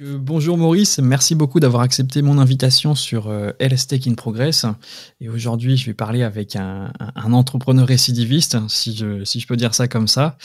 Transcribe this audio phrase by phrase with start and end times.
[0.00, 4.66] bonjour Maurice, merci beaucoup d'avoir accepté mon invitation sur euh, LS Tech in Progress.
[5.20, 9.72] Et aujourd'hui, je vais parler avec un, entrepreneur récidiviste, si je, si je peux dire
[9.72, 10.36] ça comme ça.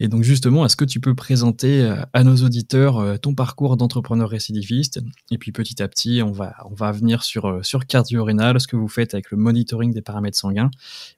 [0.00, 3.76] Et donc justement, est-ce que tu peux présenter euh, à nos auditeurs euh, ton parcours
[3.76, 5.00] d'entrepreneur récidiviste?
[5.30, 8.76] Et puis petit à petit, on va, on va venir sur, sur cardio-rénal, ce que
[8.76, 10.70] vous faites avec le monitoring des paramètres sanguins.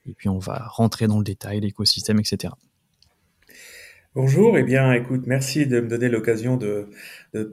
[0.07, 2.53] Et puis on va rentrer dans le détail, l'écosystème, etc.
[4.17, 6.89] Bonjour, eh bien écoute, merci de me donner l'occasion de,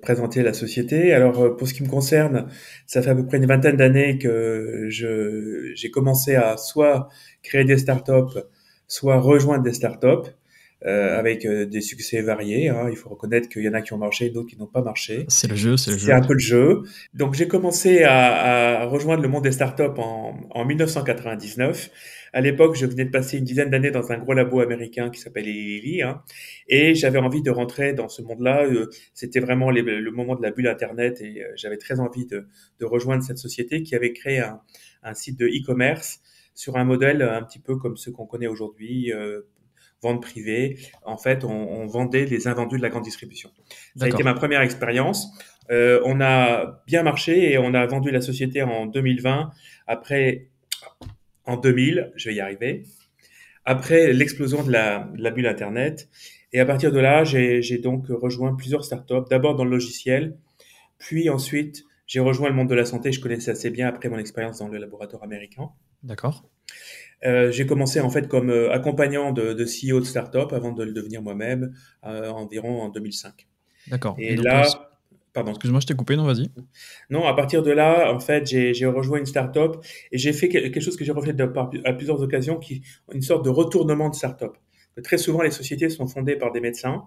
[0.02, 1.11] présenter la société.
[1.11, 2.47] Alors euh, pour ce qui me concerne,
[2.87, 7.10] ça fait à peu près une vingtaine d'années que j'ai commencé à soit
[7.42, 8.39] créer des startups,
[8.87, 10.32] soit rejoindre des startups.
[10.86, 12.68] Euh, avec euh, des succès variés.
[12.68, 12.87] Hein.
[12.89, 15.23] Il faut reconnaître qu'il y en a qui ont marché, d'autres qui n'ont pas marché.
[15.29, 16.07] C'est le jeu, c'est le jeu.
[16.07, 16.82] C'est un peu le jeu.
[17.14, 21.89] Donc j'ai commencé à, à, rejoindre le monde des startups en, en 1999
[22.33, 25.21] à l'époque, je venais de passer une dizaine d'années dans un gros labo américain qui
[25.21, 26.23] s'appelle Eli, hein,
[26.68, 28.65] et j'avais envie de rentrer dans ce monde-là.
[28.65, 32.47] Euh, c'était vraiment le moment de la bulle Internet et euh, j'avais très envie de,
[32.80, 34.61] de, rejoindre cette société qui avait créé un,
[35.04, 36.22] un site de e-commerce
[36.56, 39.42] sur un modèle un petit peu comme ce qu'on connaît aujourd'hui, euh,
[40.04, 40.78] vente privée.
[41.06, 43.50] En fait, on, on, vendait les invendus de la grande distribution.
[43.96, 45.28] Ça a été ma première expérience.
[45.72, 49.52] Euh, on a bien marché et on a vendu la société en 2020
[49.88, 50.50] après
[51.45, 52.84] en 2000, je vais y arriver,
[53.66, 56.10] après l'explosion de la, de la, bulle Internet.
[56.52, 60.38] Et à partir de là, j'ai donc rejoint plusieurs startups, d'abord dans le logiciel,
[61.00, 64.17] puis ensuite, j'ai rejoint le monde de la santé, je connaissais assez bien après mon
[64.17, 65.70] expérience dans le laboratoire américain.
[66.04, 66.45] D'accord.
[67.26, 70.84] Euh, j'ai commencé en fait comme euh, accompagnant de, de CEO de startup avant de
[70.84, 71.74] le devenir moi-même
[72.06, 73.48] euh, environ en 2005.
[73.88, 74.16] D'accord.
[74.18, 74.66] Et, là,
[75.34, 75.50] Pardon.
[75.50, 76.52] Excuse-moi, je t'ai coupé, non, vas-y.
[77.10, 79.78] Non, à partir de là, en fait, j'ai rejoint une start-up
[80.12, 81.36] et j'ai fait quelque chose que j'ai refait
[81.86, 84.56] à plusieurs occasions, qui une sorte de retournement de start-up.
[85.04, 87.06] Très souvent, les sociétés sont fondées par des médecins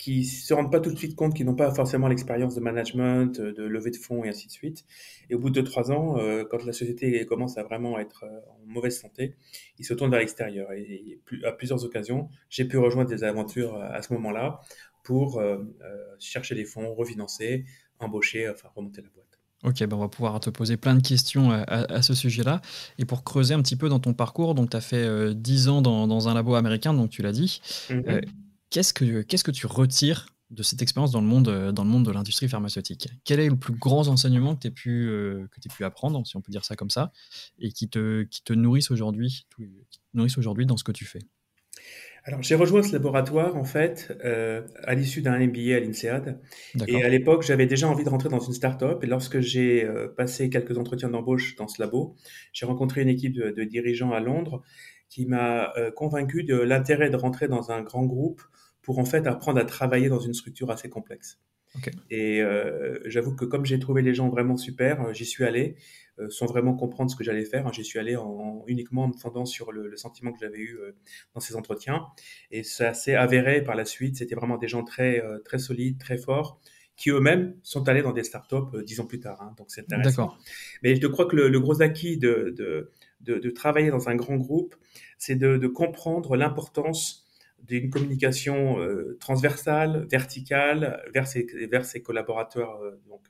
[0.00, 3.38] qui se rendent pas tout de suite compte qu'ils n'ont pas forcément l'expérience de management,
[3.38, 4.84] de levée de fonds et ainsi de suite.
[5.28, 8.40] Et au bout de trois ans, euh, quand la société commence à vraiment être euh,
[8.50, 9.36] en mauvaise santé,
[9.78, 10.72] ils se tournent vers l'extérieur.
[10.72, 14.60] Et, à plusieurs occasions, j'ai pu rejoindre des aventures à ce moment-là
[15.04, 17.64] pour euh, euh, chercher des fonds, refinancer,
[17.98, 19.26] embaucher, enfin remonter la boîte.
[19.62, 22.62] Ok, ben on va pouvoir te poser plein de questions à, ce sujet-là.
[22.96, 25.70] Et pour creuser un petit peu dans ton parcours, donc tu as fait 10 euh,
[25.70, 27.60] ans dans, dans, un labo américain, donc tu l'as dit.
[27.90, 28.24] Mm-hmm.
[28.70, 32.04] Qu'est-ce, que, qu'est-ce que tu retires de cette expérience dans le monde, dans le monde
[32.04, 33.08] de l'industrie pharmaceutique?
[33.24, 35.08] Quel est le plus grand enseignement que tu as pu,
[35.50, 37.12] que pu apprendre, si on peut dire ça comme ça,
[37.58, 39.46] et qui te, qui te nourrissent aujourd'hui,
[40.14, 41.20] nourrissent aujourd'hui dans ce que tu fais?
[42.24, 46.38] Alors, j'ai rejoint ce laboratoire, en fait, euh, à l'issue d'un MBA à l'INSEAD.
[46.86, 49.02] Et à l'époque, j'avais déjà envie de rentrer dans une start-up.
[49.02, 52.16] Et lorsque j'ai euh, passé quelques entretiens d'embauche dans ce labo,
[52.52, 54.62] j'ai rencontré une équipe de, dirigeants à Londres
[55.10, 58.40] qui m'a euh, convaincu de l'intérêt de rentrer dans un grand groupe
[58.80, 61.38] pour, en fait, apprendre à travailler dans une structure assez complexe.
[62.10, 65.76] Et euh, j'avoue que comme j'ai trouvé les gens vraiment super, euh, j'y suis allé
[66.18, 67.66] euh, sans vraiment comprendre ce que j'allais faire.
[67.66, 67.70] Hein.
[67.72, 70.78] J'y suis allé en, uniquement en me fondant sur le, le sentiment que j'avais eu
[71.34, 72.06] dans ces entretiens.
[72.50, 74.16] Et ça s'est avéré par la suite.
[74.16, 76.60] C'était vraiment des gens très, très solides, très forts
[76.96, 79.40] qui eux-mêmes sont allés dans des startups dix ans plus tard.
[79.40, 79.54] Hein.
[79.56, 80.34] donc c'est intéressant.
[80.82, 82.90] Mais je crois que le, le gros acquis de, de,
[83.20, 84.74] de, travailler dans un grand groupe,
[85.18, 87.26] c'est de, comprendre l'importance
[87.62, 93.20] d'une communication euh, transversale, verticale, vers ses, vers ses collaborateurs euh, donc,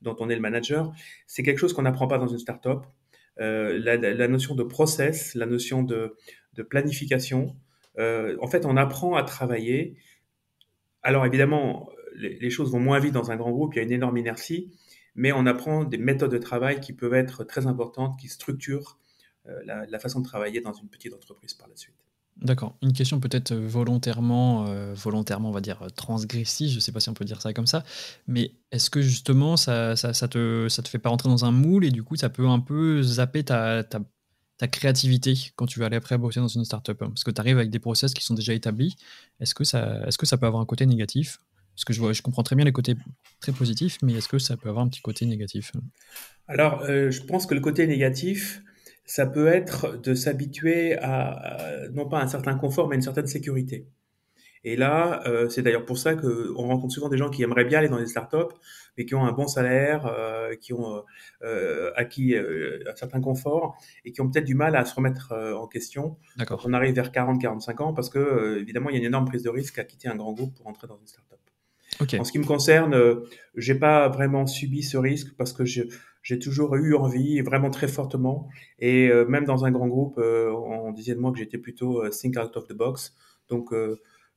[0.00, 0.92] dont on est le manager.
[1.26, 2.86] C'est quelque chose qu'on n'apprend pas dans une startup.
[3.40, 6.16] Euh, la, notion de process, la notion de,
[6.70, 7.56] planification.
[7.98, 9.96] En fait, on apprend à travailler.
[11.02, 13.82] Alors évidemment, les, les, choses vont moins vite dans un grand groupe, il y a
[13.82, 14.72] une énorme inertie,
[15.14, 18.98] mais on apprend des méthodes de travail qui peuvent être très importantes, qui structurent
[19.64, 21.94] la, la façon de travailler dans une petite entreprise par la suite.
[22.36, 22.76] D'accord.
[22.82, 26.98] Une question peut-être euh, volontairement, euh, volontairement, on va dire, transgressive, je ne sais pas
[26.98, 27.84] si on peut dire ça comme ça,
[28.26, 31.52] mais est-ce que justement ça, ça, ça, te, ça te fait pas rentrer dans un
[31.52, 34.00] moule et du coup ça peut un peu zapper ta, ta,
[34.58, 36.98] ta créativité quand tu vas aller après bosser dans une startup?
[36.98, 38.96] Parce que tu arrives avec des process qui sont déjà établis.
[39.40, 41.38] Est-ce que, ça, est-ce que ça peut avoir un côté négatif?
[41.74, 42.96] Parce que je, vois, je comprends très bien les côtés
[43.40, 45.72] très positifs, mais est-ce que ça peut avoir un petit côté négatif?
[46.46, 48.62] Alors, euh, je pense que le côté négatif,
[49.04, 53.86] ça peut être de s'habituer à, non pas un certain confort, mais une certaine sécurité.
[54.66, 57.80] Et là, euh, c'est d'ailleurs pour ça qu'on rencontre souvent des gens qui aimeraient bien
[57.80, 58.54] aller dans des startups,
[58.96, 61.02] mais qui ont un bon salaire, euh, qui ont
[61.42, 65.32] euh, acquis euh, un certain confort et qui ont peut-être du mal à se remettre
[65.32, 66.16] euh, en question
[66.46, 69.26] quand on arrive vers 40-45 ans, parce que euh, évidemment, il y a une énorme
[69.26, 71.38] prise de risque à quitter un grand groupe pour entrer dans une startup.
[72.00, 72.18] Okay.
[72.18, 72.96] En ce qui me concerne,
[73.54, 75.82] j'ai pas vraiment subi ce risque parce que je
[76.24, 78.48] j'ai toujours eu envie, vraiment très fortement.
[78.80, 82.02] Et euh, même dans un grand groupe, euh, on disait de moi que j'étais plutôt
[82.02, 83.14] euh, think out of the box.
[83.48, 83.72] Donc,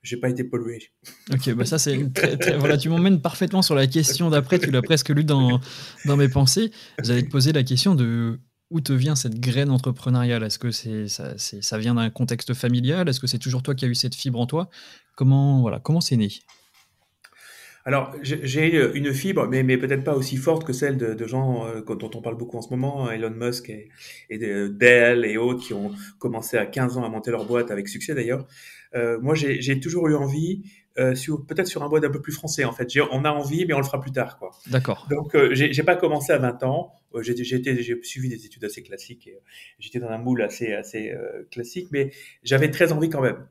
[0.03, 0.91] j'ai pas été pollué.
[1.31, 1.97] Ok, bah ça c'est
[2.59, 4.59] voilà, tu m'emmènes parfaitement sur la question d'après.
[4.59, 5.61] Tu l'as presque lu dans
[6.05, 6.71] dans mes pensées.
[7.01, 8.37] J'allais te poser la question de
[8.69, 10.43] où te vient cette graine entrepreneuriale?
[10.43, 13.07] Est-ce que c'est ça, ça vient d'un contexte familial?
[13.07, 14.69] Est-ce que c'est toujours toi qui as eu cette fibre en toi?
[15.15, 16.27] Comment voilà, comment c'est né?
[17.87, 21.81] Alors, j'ai une fibre, mais, mais peut-être pas aussi forte que celle de, gens euh,
[21.95, 23.89] dont on parle beaucoup en ce moment, Elon Musk et,
[24.29, 27.87] et Dell et autres qui ont commencé à 15 ans à monter leur boîte avec
[27.87, 28.45] succès d'ailleurs.
[28.95, 30.63] Euh, moi, j'ai toujours eu envie,
[30.99, 32.91] euh, sur peut-être sur un boîte un peu plus français en fait.
[33.11, 34.51] On a envie, mais on le fera plus tard, quoi.
[34.67, 35.07] D'accord.
[35.11, 36.91] Donc, euh, j'ai pas commencé à 20 ans.
[37.13, 37.35] Euh, j'ai
[38.03, 39.27] suivi des études assez classiques.
[39.27, 39.37] et
[39.77, 41.13] J'étais dans un moule assez assez
[41.51, 42.11] classique, mais
[42.43, 43.47] j'avais très envie quand même.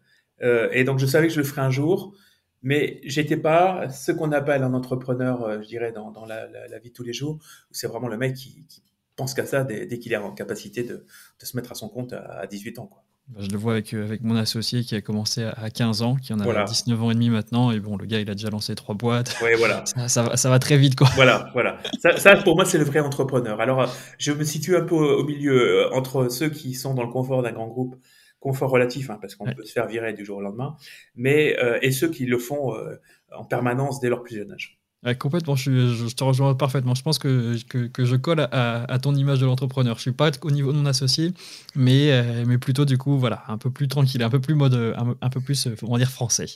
[0.73, 2.17] et donc, je savais que je le ferais un jour
[2.67, 6.79] mais j'étais pas ce qu'on appelle un entrepreneur, euh, je dirais, dans, dans la, la,
[6.81, 7.39] vie de tous les jours.
[7.71, 8.83] C'est vraiment le mec qui, qui
[9.15, 11.07] pense qu'à ça dès, dès qu'il est en capacité de,
[11.41, 12.87] de, se mettre à son compte à, 18 ans.
[12.89, 13.05] Quoi.
[13.29, 16.17] Bah, je le vois avec, euh, avec mon associé qui a commencé à 15 ans,
[16.17, 17.71] qui en a 19 ans et demi maintenant.
[17.71, 19.41] Et bon, le gars, il a déjà lancé trois boîtes.
[19.41, 19.85] Ouais, voilà.
[19.87, 21.09] ça, ça, va, ça, va, très vite, quoi.
[21.15, 21.79] Voilà, voilà.
[22.01, 23.61] Ça, ça pour moi, c'est le vrai entrepreneur.
[23.61, 27.13] Alors, je me situe un peu au milieu euh, entre ceux qui sont dans le
[27.13, 27.95] confort d'un grand groupe
[28.41, 30.77] confort relatif, hein, parce qu'on peut se faire virer du jour au lendemain,
[31.15, 32.97] mais euh, et ceux qui le font euh,
[33.33, 34.79] en permanence dès leur plus jeune âge.
[35.19, 36.95] complètement, je, je, te rejoins parfaitement.
[36.95, 39.97] Je pense que, que, je colle à, à, ton image de l'entrepreneur.
[39.97, 41.33] Je suis pas au niveau de mon associé,
[41.75, 44.95] mais, euh, mais plutôt du coup, voilà, un peu plus tranquille, un peu plus mode,
[45.21, 46.47] un, peu plus, on va dire français.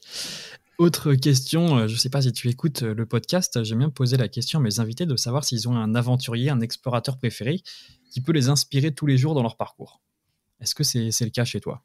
[0.79, 4.29] Autre question, je ne sais pas si tu écoutes le podcast, j'aime bien poser la
[4.29, 7.61] question à mes invités de savoir s'ils ont un aventurier, un explorateur préféré
[8.11, 10.01] qui peut les inspirer tous les jours dans leur parcours.
[10.61, 11.83] Est-ce que c'est le cas chez toi?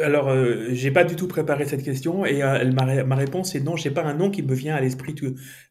[0.00, 3.60] Alors, euh, j'ai pas du tout préparé cette question et euh, ma, ma, réponse est
[3.60, 5.14] non, j'ai pas un nom qui me vient à l'esprit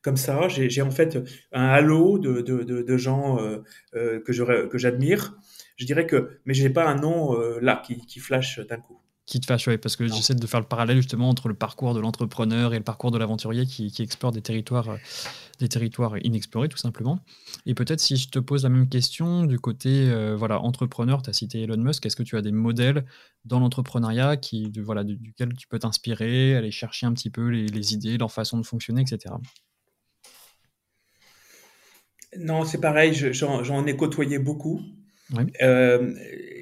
[0.02, 0.48] comme ça.
[0.48, 1.18] J'ai en fait
[1.52, 3.64] un halo de, de, de, gens euh,
[3.96, 5.38] euh que j'admire.
[5.78, 9.02] Je dirais que, mais j'ai pas un nom là qui, qui flash d'un coup
[9.32, 12.02] qui te fâche, parce que j'essaie de faire le parallèle justement entre le parcours de
[12.02, 14.98] l'entrepreneur et le parcours de l'aventurier qui, explore des territoires, euh,
[15.60, 17.18] des territoires inexplorés tout simplement.
[17.66, 21.30] Et peut-être si je te pose la même question du côté euh, voilà entrepreneur, tu
[21.30, 23.06] as cité Elon Musk, est-ce que tu as des modèles
[23.46, 28.18] dans l'entrepreneuriat qui voilà duquel tu peux t'inspirer, aller chercher un petit peu les, idées,
[28.18, 29.34] leur façon de fonctionner, etc.
[32.38, 34.82] Non, c'est pareil, j'en ai côtoyé beaucoup.
[35.62, 36.14] Euh,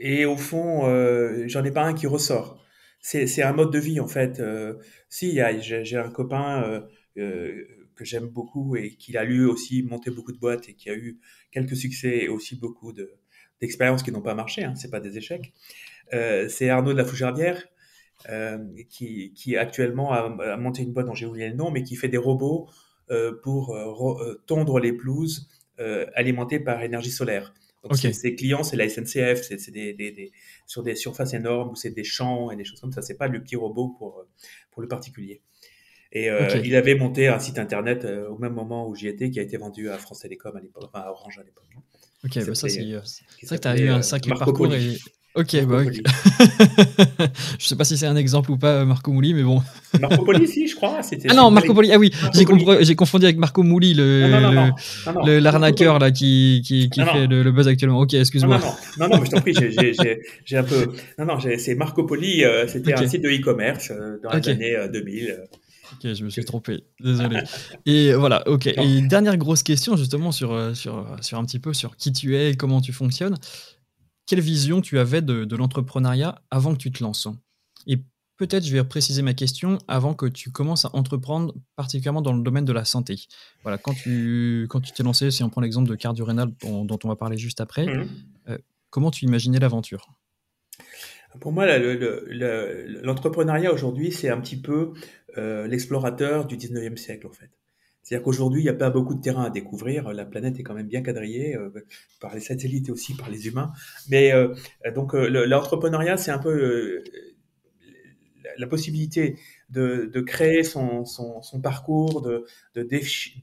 [0.01, 2.63] et au fond, euh, j'en ai pas un qui ressort.
[3.01, 4.39] C'est un mode de vie en fait.
[4.39, 4.75] Euh,
[5.07, 6.83] si, j'ai un copain
[7.15, 10.95] que j'aime beaucoup et qui a lu aussi monté beaucoup de boîtes et qui a
[10.95, 11.19] eu
[11.51, 12.93] quelques succès et aussi beaucoup
[13.61, 14.63] d'expériences qui n'ont pas marché.
[14.63, 15.53] Hein, c'est pas des échecs.
[16.11, 17.65] c'est Arnaud de la Fougerdière.
[18.89, 22.17] qui, actuellement a, monté une boîte dont j'ai oublié le nom, mais qui fait des
[22.17, 22.69] robots
[23.43, 23.77] pour
[24.45, 25.49] tondre les pelouses
[26.15, 27.53] alimentées par énergie solaire.
[27.83, 30.31] Donc ses clients, c'est la SNCF, c'est des, des, des,
[30.65, 33.01] sur des surfaces énormes où c'est des champs et des choses comme ça.
[33.01, 34.25] C'est pas le petit robot pour,
[34.71, 35.41] pour le particulier.
[36.11, 39.29] Et euh, il avait monté un site internet euh, au même moment où j'y étais,
[39.29, 41.65] qui a été vendu à France Télécom à l'époque, enfin à Orange à l'époque.
[42.23, 42.99] Ok, bah ça c'est euh,
[43.43, 44.97] vrai que tu as eu un sacré parcours et,
[45.35, 45.93] Ok, bah, ok.
[47.59, 49.61] je sais pas si c'est un exemple ou pas, Marco Mouli, mais bon.
[49.99, 51.01] Marco Poli, si, je crois.
[51.29, 52.11] Ah non, Marco Poli, ah oui,
[52.81, 57.99] j'ai confondu avec Marco Mouli, le l'arnaqueur là qui, qui, qui fait le, buzz actuellement.
[57.99, 58.57] Ok, excuse-moi.
[58.97, 59.53] Non, non, non, mais je t'en prie,
[60.45, 60.93] j'ai un peu.
[61.19, 64.75] Non, non, c'est Marco Poli, euh, c'était un site de e-commerce euh, dans les années
[64.91, 65.29] 2000.
[65.29, 65.43] Euh,
[65.93, 67.37] ok, je me suis trompé, désolé.
[67.85, 68.65] Et voilà, ok.
[68.65, 72.51] Et dernière grosse question justement sur, sur, sur un petit peu sur qui tu es
[72.51, 73.35] et comment tu fonctionnes
[74.29, 77.27] quelle vision tu avais de, l'entrepreneuriat avant que tu te lances?
[77.87, 77.97] Et
[78.37, 82.43] peut-être je vais préciser ma question avant que tu commences à entreprendre, particulièrement dans le
[82.43, 83.15] domaine de la santé.
[83.63, 86.99] Voilà, quand tu quand tu t'es lancé, si on prend l'exemple de cardio dont, dont,
[87.03, 88.07] on va parler juste après, mmh.
[88.49, 88.57] euh,
[88.91, 90.13] comment tu imaginais l'aventure?
[91.41, 91.65] Pour moi,
[93.03, 94.93] l'entrepreneuriat aujourd'hui, c'est un petit peu
[95.37, 97.49] euh, l'explorateur du 19e siècle, en fait.
[98.09, 100.11] C'est-à-dire qu'aujourd'hui, il n'y a pas beaucoup de terrain à découvrir.
[100.13, 101.69] La planète est quand même bien quadrillée euh,
[102.19, 103.71] par les satellites et aussi par les humains.
[104.09, 104.55] Mais euh,
[104.95, 107.03] donc, euh, l'entrepreneuriat, c'est un peu
[108.57, 109.37] la possibilité
[109.69, 111.03] de, créer son,
[111.61, 112.47] parcours, de,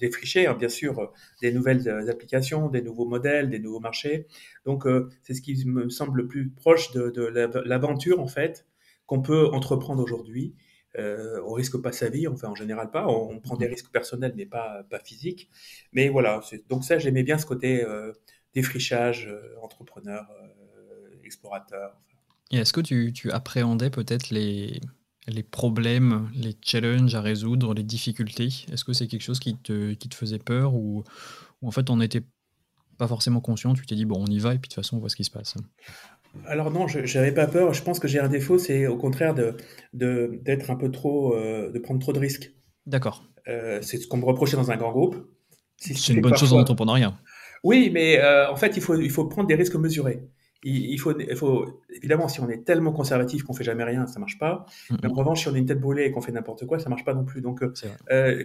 [0.00, 4.26] défricher, hein, bien sûr, des nouvelles applications, des nouveaux modèles, des nouveaux marchés.
[4.64, 4.85] Donc,
[5.23, 7.23] c'est ce qui me semble le plus proche de
[7.64, 8.66] l'aventure, en fait,
[9.06, 10.56] qu'on peut entreprendre aujourd'hui
[10.99, 13.07] euh, on risque pas sa vie, enfin en général pas.
[13.07, 13.71] On, prend des mmh.
[13.71, 15.50] risques personnels, mais pas, pas physiques.
[15.93, 18.12] Mais voilà, donc ça, j'aimais bien ce côté euh,
[18.55, 20.26] défrichage, euh, entrepreneur,
[21.25, 21.97] explorateur.
[22.50, 24.81] Et est-ce que tu, appréhendais peut-être les,
[25.26, 28.49] les problèmes, les challenges à résoudre, les difficultés?
[28.73, 31.03] Est-ce que c'est quelque chose qui te, qui te faisait peur ou,
[31.61, 32.23] ou en fait on n'était
[32.97, 33.75] pas forcément conscient?
[33.75, 35.17] Tu t'es dit, bon, on y va et puis de toute façon, on voit ce
[35.17, 35.57] qui se passe
[36.47, 37.73] alors non, je n'avais pas peur.
[37.73, 39.57] Je pense que j'ai un défaut, c'est au contraire de
[39.93, 42.52] d'être un peu trop, euh, de prendre trop de risques.
[42.87, 43.25] D'accord.
[43.49, 45.16] Euh, c'est ce qu'on me reprochait dans un grand groupe.
[45.76, 47.14] c'est une bonne chose en entrepreneuriat.
[47.64, 50.28] Oui, mais euh, en fait, il faut, il faut prendre des risques mesurés.
[50.62, 54.19] Il, faut, il faut, évidemment, si on est tellement conservatif qu'on fait jamais rien, ça
[54.19, 54.66] marche pas.
[54.90, 56.88] Mais en revanche, si on est une tête brûlée et qu'on fait n'importe quoi, ça
[56.88, 57.40] marche pas non plus.
[57.40, 57.61] Donc,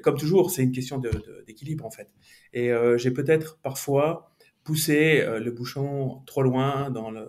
[0.04, 1.02] comme toujours, c'est une question
[1.48, 2.10] d'équilibre en fait.
[2.54, 4.31] Et j'ai peut-être parfois
[4.64, 7.28] poussé le bouchon trop loin dans le,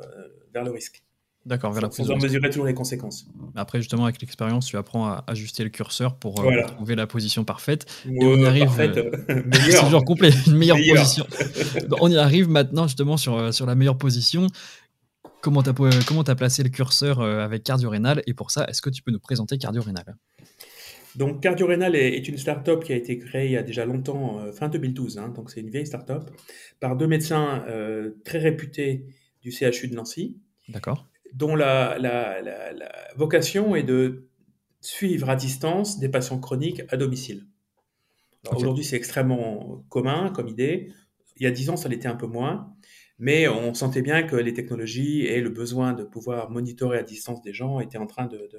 [0.52, 1.02] vers le risque.
[1.44, 2.08] D'accord, vers la prise.
[2.08, 3.26] mesurer toujours les conséquences.
[3.56, 7.44] Après, justement, avec l'expérience, tu apprends à ajuster le curseur pour, euh, trouver la position
[7.44, 7.86] parfaite.
[8.06, 8.70] Et on arrive.
[8.78, 9.10] Euh,
[9.52, 11.26] c'est toujours complet, une meilleure position.
[12.00, 14.46] on y arrive maintenant, justement, sur, euh, sur la meilleure position.
[15.40, 18.22] Comment tu as, as placé le curseur avec Cardio-Rénal?
[18.28, 20.14] Et pour ça, est-ce que tu peux nous présenter Cardio-Rénal?
[21.16, 24.68] Donc, Cardio-Rénal est, une start-up qui a été créée il y a déjà longtemps, fin
[24.68, 25.18] 2012.
[25.18, 26.30] Hein, donc, c'est une vieille start-up,
[26.80, 27.64] par deux médecins
[28.24, 29.06] très réputés
[29.42, 30.38] du CHU de Nancy.
[30.68, 31.08] D'accord.
[31.34, 31.98] Dont la,
[33.16, 34.28] vocation est de
[34.80, 37.46] suivre à distance des patients chroniques à domicile.
[38.50, 40.92] Aujourd'hui, c'est extrêmement commun comme idée.
[41.36, 42.74] Il y a dix ans, ça l'était un peu moins.
[43.22, 47.40] Mais on sentait bien que les technologies et le besoin de pouvoir monitorer à distance
[47.40, 48.50] des gens étaient en train de,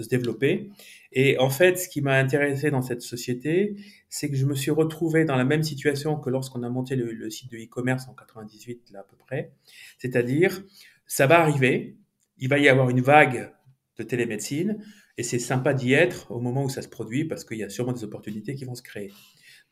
[0.00, 0.70] se développer.
[1.12, 3.76] Et en fait, ce qui m'a intéressé dans cette société,
[4.08, 7.28] c'est que je me suis retrouvé dans la même situation que lorsqu'on a monté le,
[7.28, 9.52] site de e-commerce en 98, là à peu près.
[9.98, 10.64] C'est-à-dire,
[11.06, 11.98] ça va arriver,
[12.38, 13.52] il va y avoir une vague
[13.98, 14.82] de télémédecine,
[15.18, 17.68] et c'est sympa d'y être au moment où ça se produit parce qu'il y a
[17.68, 19.12] sûrement des opportunités qui vont se créer.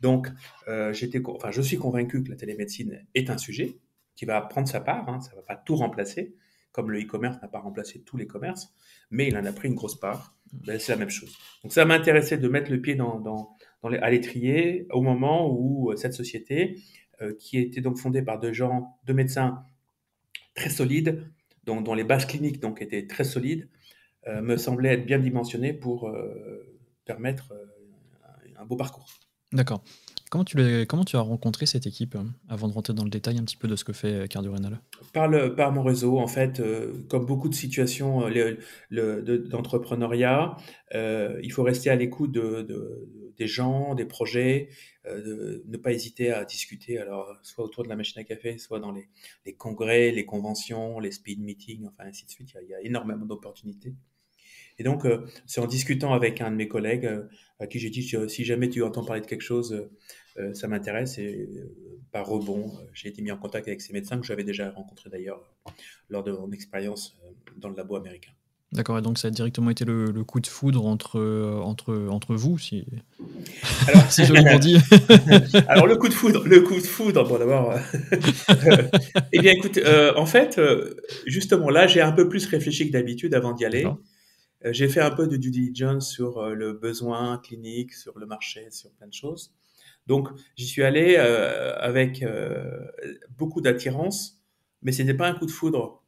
[0.01, 0.29] Donc,
[0.69, 3.79] euh, j'étais, enfin, je suis convaincu que la télémédecine est un sujet
[4.17, 5.09] qui va prendre sa part.
[5.09, 6.35] Hein, ça ne va pas tout remplacer,
[6.73, 8.75] comme le e-commerce n'a pas remplacé tous les commerces,
[9.11, 10.35] mais il en a pris une grosse part.
[10.53, 11.37] Ben, c'est la même chose.
[11.63, 15.91] Donc ça m'intéressait de mettre le pied dans, dans, les, à l'étrier au moment où
[15.91, 16.81] euh, cette société,
[17.21, 19.65] euh, qui était donc fondée par deux gens, deux médecins
[20.55, 21.27] très solides,
[21.65, 23.69] dont, dont les bases cliniques donc étaient très solides,
[24.29, 26.13] euh, me semblait être bien dimensionnée pour
[27.05, 27.53] permettre
[28.57, 29.09] un beau parcours.
[29.53, 29.83] D'accord.
[30.37, 33.57] Comment tu, as rencontré cette équipe hein, avant de rentrer dans le détail un petit
[33.57, 34.81] peu de ce que fait euh, Cardio Renal?
[35.15, 40.57] Par, par mon réseau, en fait, euh, comme beaucoup de situations euh, d'entrepreneuriat,
[40.93, 44.69] il faut rester à l'écoute de, des gens, des projets,
[45.07, 48.93] ne pas hésiter à discuter, alors soit autour de la machine à café, soit dans
[48.93, 52.55] les, congrès, les conventions, les speed meetings, enfin ainsi de suite.
[52.63, 53.95] Il y a, énormément d'opportunités.
[54.79, 55.07] Et donc,
[55.47, 57.09] c'est en discutant avec un de mes collègues
[57.59, 59.91] à qui j'ai dit si jamais tu entends parler de quelque chose, euh,
[60.55, 61.19] ça m'intéresse.
[61.19, 61.75] Et euh,
[62.13, 65.11] par rebond, euh, j'ai été mis en contact avec ces médecins que j'avais déjà rencontrés
[65.11, 65.41] d'ailleurs
[66.09, 67.17] lors de mon expérience
[67.57, 68.33] dans le labo américain.
[68.73, 71.21] D'accord, et donc ça a directement été le, coup de foudre entre,
[71.63, 72.85] entre, entre vous, si,
[73.87, 74.77] Alors, si je le dis.
[75.69, 77.75] Alors le coup de foudre, le coup de foudre, bon d'abord.
[79.33, 79.79] eh bien écoute,
[80.17, 80.61] en fait,
[81.27, 83.87] justement là, j'ai un peu plus réfléchi que d'habitude avant d'y aller.
[84.65, 88.91] j'ai fait un peu de due diligence sur le besoin clinique, sur le marché, sur
[88.91, 89.53] plein de choses.
[90.07, 92.87] Donc, j'y suis allé euh, avec euh,
[93.37, 94.41] beaucoup d'attirance,
[94.83, 96.05] mais ce n'était pas un coup de foudre,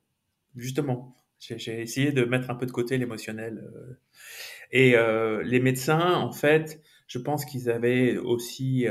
[0.56, 1.16] justement.
[1.40, 3.64] J'ai essayé de mettre un peu de côté l'émotionnel.
[3.64, 3.94] Euh.
[4.70, 4.96] Et
[5.44, 8.86] les médecins, en fait, je pense qu'ils avaient aussi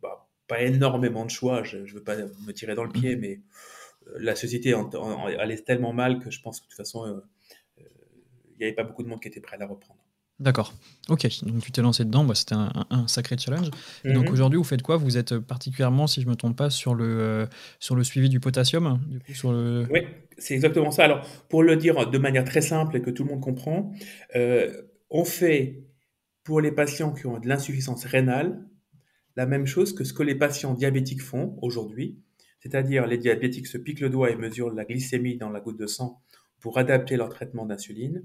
[0.00, 1.62] bah, pas énormément de choix.
[1.64, 3.40] Je ne veux pas me tirer dans le pied, mais
[4.16, 4.74] la société
[5.38, 7.20] allait tellement mal que je pense que de toute façon,
[7.78, 10.01] il n'y avait pas beaucoup de monde qui était prêt à la reprendre.
[10.42, 10.74] D'accord.
[11.08, 13.70] Ok, donc tu t'es lancé dedans, bah, c'était un, sacré challenge.
[14.04, 14.32] donc mhm.
[14.32, 14.96] aujourd'hui, vous faites quoi?
[14.96, 17.46] Vous êtes particulièrement, si je ne me trompe pas, sur le, euh,
[17.78, 19.00] sur le suivi du potassium
[19.32, 19.86] sur le...
[19.90, 20.00] Oui,
[20.38, 21.04] c'est exactement ça.
[21.04, 23.92] Alors, pour le dire de manière très simple et que tout le monde comprend,
[24.34, 25.84] euh, on fait
[26.42, 28.64] pour les patients qui ont de l'insuffisance rénale
[29.36, 32.18] la même chose que ce que les patients diabétiques font aujourd'hui.
[32.60, 35.86] C'est-à-dire, les diabétiques se piquent le doigt et mesurent la glycémie dans la goutte de
[35.86, 36.20] sang
[36.60, 38.24] pour adapter leur traitement d'insuline.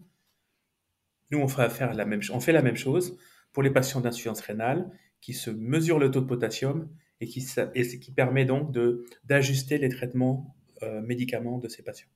[1.32, 3.18] Nous, on, faire la même, on fait la même chose
[3.52, 4.90] pour les patients d'insuffisance rénale
[5.22, 8.76] qui se mesurent le taux de potassium et qui, et qui permet donc
[9.26, 12.10] d'ajuster les traitements euh, médicaments de ces patients.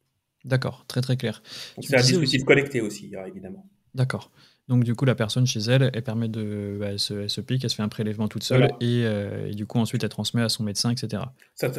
[0.45, 1.41] D'accord, très très clair.
[1.81, 3.67] C'est un dispositif connecté aussi, hein, évidemment.
[3.93, 4.31] D'accord.
[4.67, 7.69] Donc du coup, la personne chez elle, elle permet de, bah, elle, se, pique, elle
[7.69, 10.63] se fait un prélèvement toute seule euh, et, du coup ensuite elle transmet à son
[10.63, 11.23] médecin, etc.
[11.55, 11.71] Ça,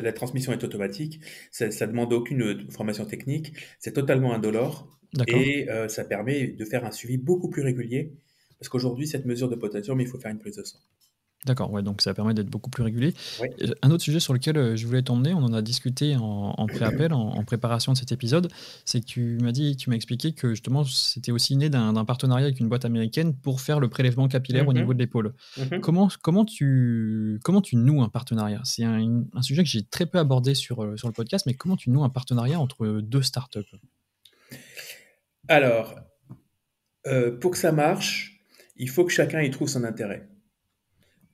[0.00, 4.88] la transmission est automatique, ça, ne demande aucune formation technique, c'est totalement indolore
[5.26, 8.14] et euh, ça permet de faire un suivi beaucoup plus régulier
[8.58, 10.78] parce qu'aujourd'hui cette mesure de potassium, il faut faire une prise de sang.
[11.46, 13.14] D'accord, ouais, donc ça permet d'être beaucoup plus régulier.
[13.80, 17.14] Un autre sujet sur lequel euh, je voulais t'emmener, on en a discuté en, pré-appel,
[17.14, 18.48] en, préparation de cet épisode,
[18.84, 22.44] c'est que tu m'as dit, tu m'as expliqué que justement c'était aussi né d'un partenariat
[22.44, 24.80] avec une boîte américaine pour faire le prélèvement capillaire au mhm.
[24.80, 25.32] niveau de l'épaule.
[25.56, 25.80] Mhm.
[25.80, 28.60] comment, comment, tu, comment tu noues un partenariat?
[28.64, 31.76] C'est un, sujet que j'ai très peu abordé sur, euh, sur le podcast, mais comment
[31.76, 33.60] tu noues un partenariat entre deux startups?
[35.48, 35.98] Alors,
[37.06, 38.42] euh, pour que ça marche,
[38.76, 40.28] il faut que chacun y trouve son intérêt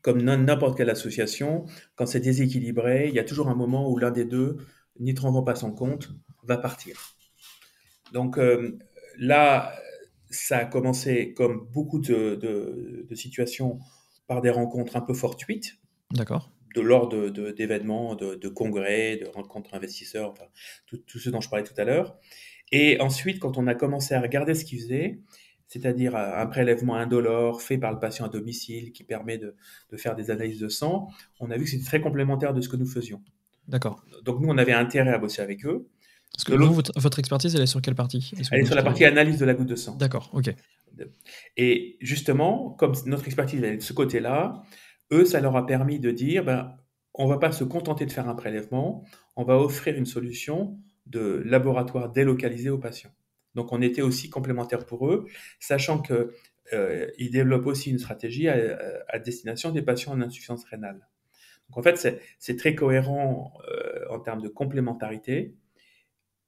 [0.06, 1.64] comme n'importe quelle association,
[1.96, 4.58] quand c'est déséquilibré, il y a toujours un moment où l'un des deux,
[5.00, 6.10] n'y trouvant pas son compte,
[6.44, 7.16] va partir.
[8.12, 8.78] Donc euh,
[9.18, 9.72] là,
[10.30, 13.80] ça a commencé comme beaucoup de, situations
[14.28, 15.72] par des rencontres un peu fortuites.
[16.12, 16.52] D'accord.
[16.76, 20.46] De l'ordre d'événements, de, congrès, de rencontres investisseurs, enfin,
[20.86, 22.16] tout, tout, ce dont je parlais tout à l'heure.
[22.70, 25.18] Et ensuite, quand on a commencé à regarder ce qu'ils faisaient,
[25.68, 29.54] c'est-à-dire un prélèvement indolore fait par le patient à domicile qui permet de,
[29.96, 31.08] faire des analyses de sang,
[31.40, 33.22] on a vu que c'était très complémentaire de ce que nous faisions.
[33.68, 34.04] D'accord.
[34.24, 35.88] Donc nous, on avait intérêt à bosser avec eux.
[36.32, 38.32] Parce que vous, votre, expertise, elle est sur quelle partie?
[38.50, 39.96] Elle est sur la partie analyse de la goutte de sang.
[39.96, 40.54] D'accord, ok.
[41.56, 44.62] Et justement, comme notre expertise est de ce côté-là,
[45.12, 46.76] eux, ça leur a permis de dire, ben,
[47.14, 49.04] on ne va pas se contenter de faire un prélèvement,
[49.36, 53.12] on va offrir une solution de laboratoire délocalisé aux patients.
[53.56, 55.26] Donc on était aussi complémentaires pour eux,
[55.58, 56.28] sachant qu'ils
[56.74, 61.08] euh, développent aussi une stratégie à, destination des patients en insuffisance rénale.
[61.68, 65.56] Donc en fait, c'est très cohérent euh, en termes de complémentarité.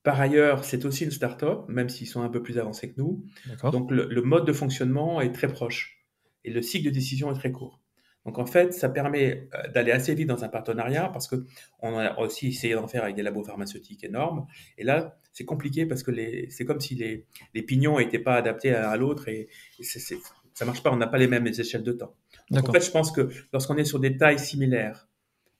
[0.05, 3.25] Par ailleurs, c'est aussi une start-up, même s'ils sont un peu plus avancés que nous.
[3.73, 6.07] Donc le, mode de fonctionnement est très proche
[6.45, 7.81] et le cycle de décision est très court.
[8.29, 11.47] Donc en fait, ça permet euh, d'aller assez vite dans un partenariat parce que
[11.81, 14.47] on a aussi essayé d'en faire avec des labos pharmaceutiques énormes.
[14.77, 16.13] Et là, c'est compliqué parce que
[16.51, 19.49] c'est comme si les, les pignons n'étaient pas adaptés à, l'autre et,
[19.81, 20.21] ça ne
[20.53, 20.93] ça marche pas.
[20.93, 22.15] On n'a pas les mêmes échelles de temps.
[22.51, 25.09] Donc en fait, je pense que lorsqu'on est sur des tailles similaires,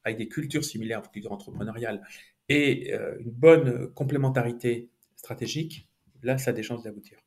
[0.05, 2.03] avec des cultures similaires, culture entrepreneuriale,
[2.51, 5.89] et euh, une bonne complémentarité stratégique,
[6.23, 7.19] là, ça a des chances d'aboutir.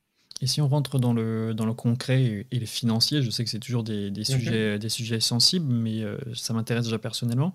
[0.41, 3.49] Et si on rentre dans le, dans le concret et le financier, je sais que
[3.49, 4.25] c'est toujours des, des, mhm.
[4.25, 7.53] sujets, des sujets sensibles, mais euh, ça m'intéresse déjà personnellement.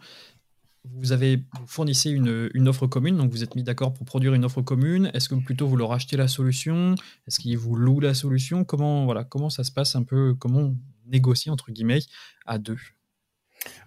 [0.95, 4.45] Vous avez fournissez une, une, offre commune, donc vous êtes mis d'accord pour produire une
[4.45, 5.11] offre commune.
[5.14, 6.95] Est-ce que plutôt vous leur achetez la solution?
[7.26, 8.62] Est-ce qu'ils vous louent la solution?
[8.62, 10.35] Comment, voilà, comment ça se passe un peu?
[10.38, 10.76] Comment on
[11.07, 12.02] négocie, entre guillemets,
[12.47, 12.78] à deux?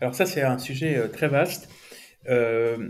[0.02, 1.70] Alors ça, c'est un sujet euh, très vaste.
[2.28, 2.90] Euh,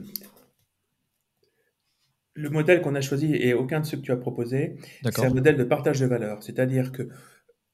[2.39, 5.33] le modèle qu'on a choisi et aucun de ceux que tu as proposé, c'est un
[5.33, 6.41] modèle de partage de valeur.
[6.41, 7.09] C'est-à-dire que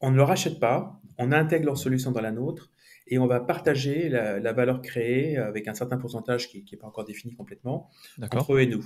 [0.02, 2.72] on ne le rachète pas, on intègre leur solution dans la nôtre
[3.08, 7.06] et on va partager la, valeur créée avec un certain pourcentage qui n'est pas encore
[7.06, 7.90] défini complètement
[8.22, 8.86] entre eux et nous.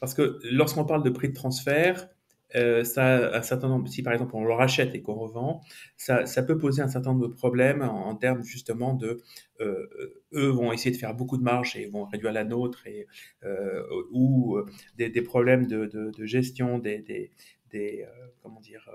[0.00, 2.08] Parce que lorsqu'on parle de prix de transfert,
[2.56, 5.60] euh, ça, un certain nombre, si par exemple on le rachète et qu'on revend,
[5.96, 9.20] ça, ça, peut poser un certain nombre de problèmes en, termes justement de,
[9.60, 9.86] euh,
[10.32, 13.06] eux vont essayer de faire beaucoup de marge et vont réduire la nôtre et
[13.44, 13.82] euh,
[14.12, 14.58] ou
[14.96, 17.30] des, des, problèmes de, de, de gestion des, des,
[17.70, 18.06] des
[18.42, 18.88] comment dire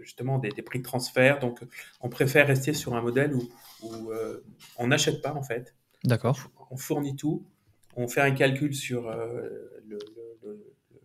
[0.00, 1.40] justement des, des, prix de transfert.
[1.40, 1.60] Donc
[2.00, 3.42] on préfère rester sur un modèle où,
[3.82, 4.10] où
[4.78, 5.74] on n'achète pas en fait.
[6.04, 6.50] D'accord.
[6.70, 7.46] On fournit tout,
[7.94, 9.98] on fait un calcul sur le, le,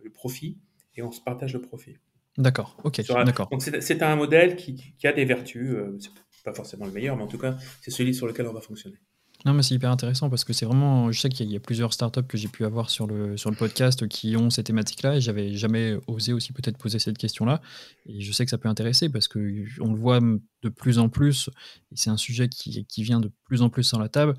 [0.02, 0.58] le profit
[0.96, 1.96] et on se partage le profit.
[2.36, 3.48] D'accord, ok, d'accord.
[3.50, 6.10] Donc c'est un modèle qui, qui, a des vertus, euh, c'est
[6.44, 8.96] pas forcément le meilleur, mais en tout cas, c'est celui sur lequel on va fonctionner.
[9.44, 11.12] Non, mais c'est hyper intéressant parce que c'est vraiment.
[11.12, 13.56] Je sais qu'il y, a plusieurs startups que j'ai pu avoir sur le, sur le
[13.56, 17.60] podcast qui ont ces thématiques-là et j'avais jamais osé aussi peut-être poser cette question-là.
[18.06, 21.50] Et je sais que ça peut intéresser parce qu'on le voit de plus en plus
[21.92, 24.34] et c'est un sujet qui, qui vient de plus en plus sur la table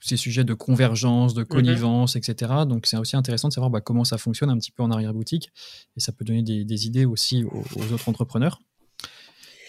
[0.00, 1.46] ces sujets de convergence, de mhm.
[1.46, 2.52] connivence, etc.
[2.66, 5.50] Donc c'est aussi intéressant de savoir bah, comment ça fonctionne un petit peu en arrière-boutique
[5.96, 8.60] et ça peut donner des, idées aussi aux, autres entrepreneurs.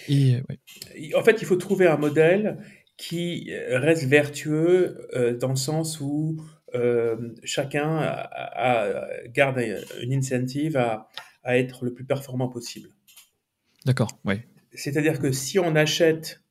[0.07, 0.41] Et,
[1.15, 2.57] En fait, il faut trouver un modèle
[2.97, 6.41] qui reste vertueux euh, dans le sens où
[6.75, 8.27] euh, chacun
[9.33, 9.63] garde
[10.01, 11.09] une incentive à,
[11.43, 12.89] à, être le plus performant possible.
[13.85, 14.35] D'accord, oui.
[14.73, 16.48] C'est-à-dire que si on achète euh,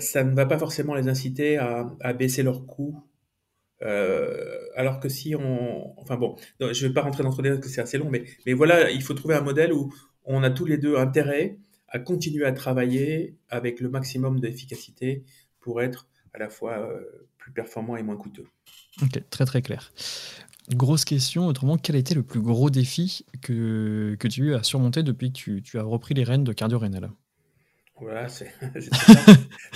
[0.00, 3.02] ça ne va pas forcément les inciter à, baisser leurs coûts.
[3.82, 7.58] Euh, alors que si on, enfin bon, je ne vais pas rentrer dans ce détail
[7.58, 9.92] parce que c'est assez long, mais, voilà, il faut trouver un modèle où
[10.24, 15.24] on a tous les deux intérêt à continuer à travailler avec le maximum d'efficacité
[15.60, 17.00] pour être à la fois euh,
[17.38, 18.46] plus performant et moins coûteux.
[19.02, 19.92] Ok, très très clair.
[20.70, 25.32] Grosse question, autrement, quel été le plus gros défi que, que tu as surmonté depuis
[25.32, 27.10] que tu, as repris les rênes de Cardio Rénal
[28.00, 28.50] voilà, c'est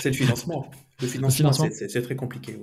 [0.05, 0.69] le financement.
[1.01, 2.55] Le financement, c'est très compliqué.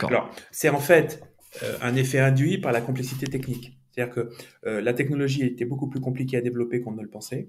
[0.00, 1.22] Alors, c'est en fait
[1.62, 3.78] euh, un effet induit par la complexité technique.
[3.90, 4.30] C'est-à-dire que
[4.66, 7.48] euh, la technologie était beaucoup plus compliquée à développer qu'on ne le pensait.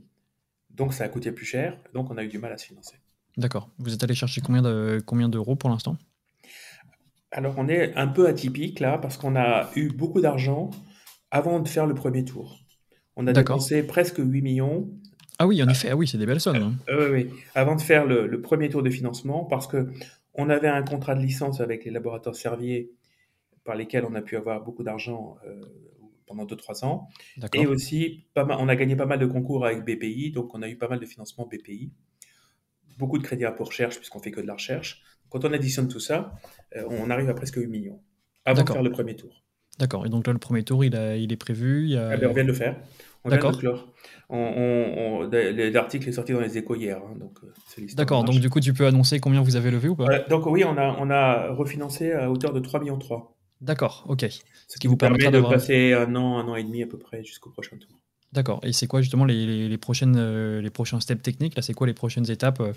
[0.71, 1.77] Donc, ça a coûté plus cher.
[1.93, 2.95] Donc, on a eu du mal à se financer.
[3.37, 3.69] D'accord.
[3.77, 5.97] Vous êtes allé chercher combien de, combien d'euros pour l'instant?
[7.31, 10.71] Alors, on est un peu atypique là, parce qu'on a eu beaucoup d'argent
[11.31, 12.59] avant de faire le premier tour.
[13.15, 14.89] On a dépensé presque 8 millions.
[15.41, 16.57] Ah oui, en effet, ah oui, c'est des belles sommes.
[16.57, 16.73] Hein.
[16.89, 19.87] Euh, oui, avant de faire le, premier tour de financement, parce que
[20.33, 22.91] on avait un contrat de licence avec les laboratoires Servier,
[23.63, 25.61] par lesquels on a pu avoir beaucoup d'argent euh,
[26.27, 27.07] pendant 2-3 ans.
[27.53, 30.67] Et aussi, pas on a gagné pas mal de concours avec BPI, donc on a
[30.67, 31.93] eu pas mal de financement BPI.
[32.97, 35.01] Beaucoup de crédits pour recherche, puisqu'on fait que de la recherche.
[35.29, 36.33] Quand on additionne tout ça,
[36.75, 38.01] euh, on arrive à presque 8 millions,
[38.43, 39.45] avant de faire le premier tour.
[39.79, 40.05] D'accord.
[40.05, 42.33] Et donc là, le premier tour, il, a, il est prévu il ah ben, On
[42.33, 42.75] vient de le faire.
[43.23, 43.87] On vient de clore.
[45.73, 46.97] L'article est sorti dans les échos hier.
[46.97, 48.23] Hein, donc euh, D'accord.
[48.25, 50.77] Donc du coup, tu peux annoncer combien vous avez levé ou pas Donc oui, on
[50.77, 52.99] a, on a refinancé à hauteur de 3,3 millions.
[53.61, 54.25] D'accord, ok.
[54.67, 57.23] Ce qui vous permet de passer un an, un an et demi à peu près
[57.23, 57.99] jusqu'au prochain tour.
[58.31, 58.59] D'accord.
[58.63, 61.87] Et c'est quoi justement les, les, prochaines, euh, les prochains steps techniques Là, c'est quoi
[61.87, 62.73] les prochaines étapes euh,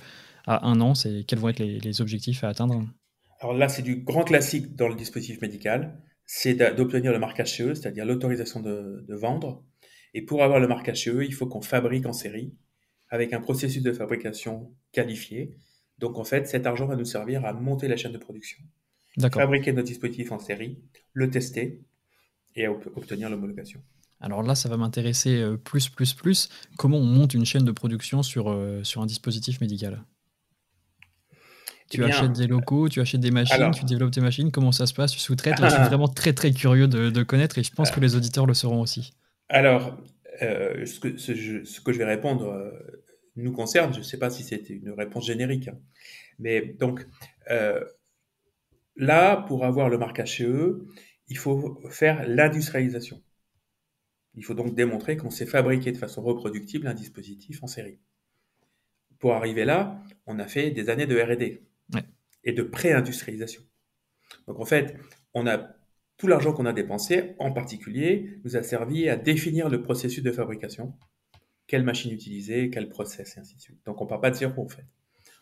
[0.47, 0.95] à un an?
[1.27, 2.83] Quels vont être les, les objectifs à atteindre?
[3.41, 7.75] Alors là, c'est du grand classique dans le dispositif médical c'est d'obtenir le marquage CE,
[7.75, 9.65] c'est-à-dire l'autorisation de, vendre.
[10.15, 12.55] Et pour avoir le marquage CE, il faut qu'on fabrique en série
[13.09, 15.57] avec un processus de fabrication qualifié.
[15.99, 18.59] Donc en fait, cet argent va nous servir à monter la chaîne de production,
[19.33, 20.79] fabriquer notre dispositif en série,
[21.13, 21.83] le tester
[22.57, 23.83] et obtenir l'homologation.
[24.21, 26.49] Alors là, ça va m'intéresser euh, plus, plus, plus.
[26.79, 30.05] Comment on monte une chaîne de production sur, euh, sur un dispositif médical?
[31.93, 34.95] Tu achètes des locaux, tu achètes des machines, tu développes tes machines, comment ça se
[34.95, 35.13] passe?
[35.13, 38.17] Tu sous-traites Je suis vraiment très très curieux de, connaître et je pense que les
[38.17, 39.13] auditeurs le seront aussi.
[39.49, 39.97] Alors,
[40.43, 42.71] euh, ce, que, ce, que, je vais répondre euh,
[43.37, 45.79] nous concerne, je ne sais pas si c'était une réponse générique, hein.
[46.39, 47.07] mais donc
[47.51, 47.85] euh,
[48.97, 50.87] là, pour avoir le marquage CE,
[51.29, 53.23] il faut faire l'industrialisation.
[54.35, 57.99] Il faut donc démontrer qu'on sait fabriquer de façon reproductible un dispositif en série.
[59.19, 61.63] Pour arriver là, on a fait des années de R&D
[62.45, 63.63] et de pré-industrialisation.
[64.47, 64.97] Donc en fait,
[65.35, 65.75] on a
[66.17, 70.31] tout l'argent qu'on a dépensé, en particulier, nous a servi à définir le processus de
[70.31, 70.95] fabrication,
[71.67, 73.81] quelle machine utiliser, quel process, et ainsi de suite.
[73.87, 74.87] Donc on ne part pas de zéro en fait.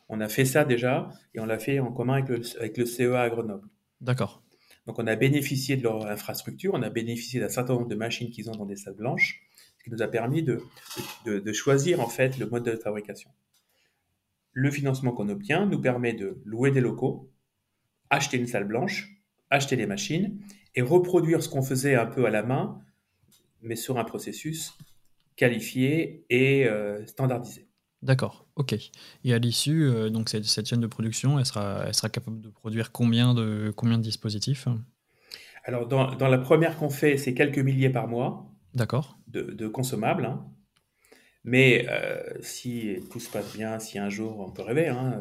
[0.08, 2.86] On a fait ça déjà et on l'a fait en commun avec le, avec le
[2.86, 3.68] CEA à Grenoble.
[4.00, 4.42] D'accord.
[4.86, 8.30] Donc on a bénéficié de leur infrastructure, on a bénéficié d'un certain nombre de machines
[8.30, 9.42] qu'ils ont dans des salles blanches,
[9.78, 10.60] ce qui nous a permis de,
[11.26, 13.30] de, de choisir en fait le mode de fabrication
[14.52, 17.30] le financement qu'on obtient nous permet de louer des locaux,
[18.10, 20.40] acheter une salle blanche, acheter des machines
[20.74, 22.80] et reproduire ce qu'on faisait un peu à la main,
[23.62, 24.76] mais sur un processus
[25.36, 27.68] qualifié et euh, standardisé.
[28.02, 28.74] D'accord, ok.
[29.24, 32.48] Et à l'issue, euh, donc cette, chaîne de production, elle sera, elle sera capable de
[32.48, 34.68] produire combien de, combien de dispositifs?
[35.64, 38.50] Alors, dans, la première qu'on fait, c'est quelques milliers par mois.
[38.74, 39.18] D'accord.
[39.26, 40.24] De, consommables.
[40.24, 40.46] Hein.
[41.44, 45.20] Mais euh, si tout se passe bien, si un jour, on peut rêver, hein,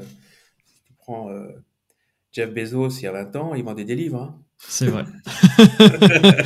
[0.65, 1.47] si tu prends euh,
[2.32, 4.21] Jeff Bezos il y a 20 ans, il vendait des livres.
[4.21, 4.41] Hein.
[4.58, 5.05] C'est vrai.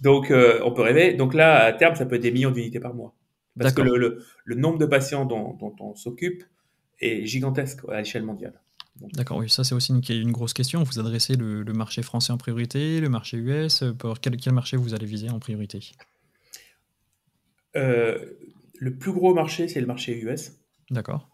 [0.00, 1.14] Donc, euh, on peut rêver.
[1.14, 3.14] Donc là, à terme, ça peut être des millions d'unités par mois.
[3.58, 6.42] Parce que le, le, nombre de patients dont, dont on s'occupe
[7.00, 8.58] est gigantesque à l'échelle mondiale.
[9.14, 10.82] D'accord, oui, ça c'est aussi une, une, grosse question.
[10.82, 13.84] Vous adressez le, le, marché français en priorité, le marché US.
[13.98, 15.80] Pour quel, quel marché vous allez viser en priorité?
[17.76, 18.18] Euh,
[18.82, 20.58] le plus gros marché, c'est le marché US.
[20.90, 21.30] D'accord.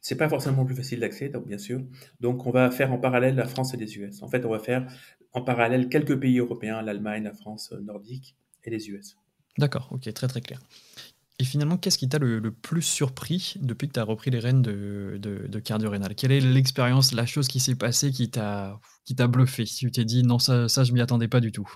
[0.00, 1.82] C'est pas forcément plus facile d'accès, donc bien sûr.
[2.20, 4.22] Donc, on va faire en parallèle la France et les US.
[4.22, 4.90] En fait, on va faire
[5.34, 9.18] en parallèle quelques pays européens, l'Allemagne, la France euh, nordique et les US.
[9.58, 10.58] D'accord, ok, très très clair.
[11.38, 14.62] Et finalement, qu'est-ce qui t'a le, plus surpris depuis que tu as repris les rênes
[14.62, 18.80] de, de, cardio rénal Quelle est l'expérience, la chose qui s'est passée qui t'a
[19.28, 19.66] bluffé?
[19.66, 21.70] Si tu t'es dit, non, ça, ça je m'y attendais pas du tout.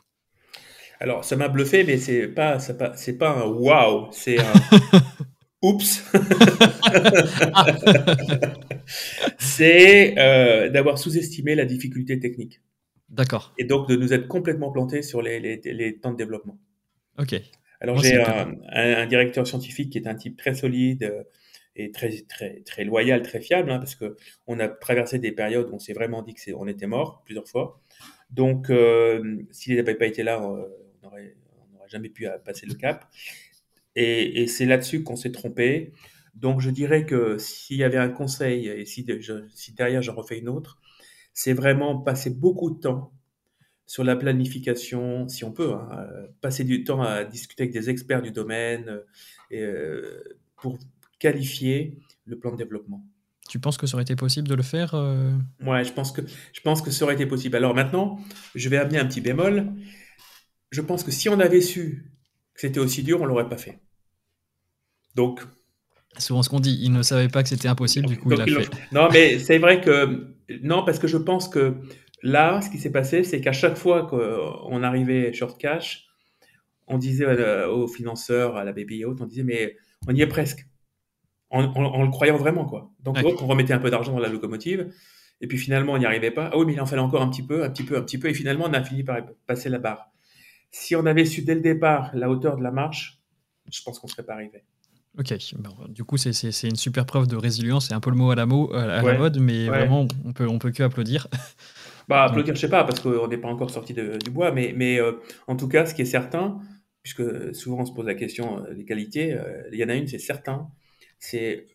[1.03, 4.53] Alors, ça m'a bluffé, mais c'est pas, c'est pas, un waouh, c'est un
[5.63, 6.05] oups.
[9.39, 12.61] c'est euh, d'avoir sous-estimé la difficulté technique.
[13.09, 13.55] D'accord.
[13.59, 16.59] Et donc de nous être complètement plantés sur les, les, temps de développement.
[17.19, 17.35] Ok.
[17.81, 21.23] Alors j'ai un, directeur scientifique qui est un type très solide euh,
[21.77, 25.71] et très très très loyal, très fiable, hein, parce que on a traversé des périodes
[25.71, 27.81] où on s'est vraiment dit que on était mort plusieurs fois.
[28.31, 30.41] Donc euh, s'il n'avait pas été là,
[31.11, 33.11] n'aurait jamais pu passer le cap.
[33.97, 35.93] Et, c'est là-dessus qu'on s'est trompé.
[36.35, 39.07] Donc je dirais que s'il y avait un conseil, et si,
[39.55, 40.81] si derrière j'en refais une autre,
[41.35, 43.13] c'est vraiment passer beaucoup de temps
[43.87, 46.07] sur la planification, si on peut, hein,
[46.41, 49.01] passer du temps à discuter avec des experts du domaine
[49.53, 50.23] euh,
[50.55, 50.79] pour
[51.19, 53.05] qualifier le plan de développement.
[53.49, 55.33] Tu penses que ça aurait été possible de le faire euh?
[55.67, 57.57] Ouais, je pense que je pense que ça aurait été possible.
[57.57, 58.21] Alors maintenant,
[58.55, 59.73] je vais amener un petit bémol
[60.71, 62.13] je pense que si on avait su
[62.55, 63.81] que c'était aussi dur, on l'aurait pas fait.
[65.15, 65.41] Donc,
[66.19, 66.79] souvent ce qu'on dit.
[66.83, 68.69] Il ne savait pas que c'était impossible, du coup, il a fait.
[68.93, 70.35] Non, mais c'est vrai que.
[70.63, 71.77] Non, parce que je pense que
[72.23, 76.07] là, ce qui s'est passé, c'est qu'à chaque fois qu'on arrivait short cash,
[76.87, 79.77] on disait aux financeurs, à la BPI et autres, on disait, mais
[80.09, 80.67] on y est presque.
[81.51, 82.93] En, le croyant vraiment, quoi.
[83.01, 84.93] Donc, on remettait un peu d'argent dans la locomotive.
[85.41, 86.51] Et puis finalement, on n'y arrivait pas.
[86.53, 88.19] Ah oui, mais il en fallait encore un petit peu, un petit peu, un petit
[88.19, 88.29] peu.
[88.29, 90.11] Et finalement, on a fini par passer la barre.
[90.71, 93.21] Si on avait su dès le départ la hauteur de la marche,
[93.71, 94.65] je pense qu'on ne serait pas arrivé.
[95.19, 95.35] Ok,
[95.89, 97.89] du coup, c'est une super preuve de résilience.
[97.89, 100.47] C'est un peu le mot à la, mot, à la mode, mais vraiment, on peut,
[100.47, 101.27] on peut que applaudir.
[102.09, 104.99] Bah, applaudir, je sais pas, parce qu'on n'est pas encore sorti du bois, mais, mais
[104.99, 106.59] euh, en tout cas, ce qui est certain,
[107.05, 109.95] puisque souvent on se pose la question des euh, qualités, euh, il y en a
[109.95, 110.69] une, c'est certain,
[111.21, 111.69] c'est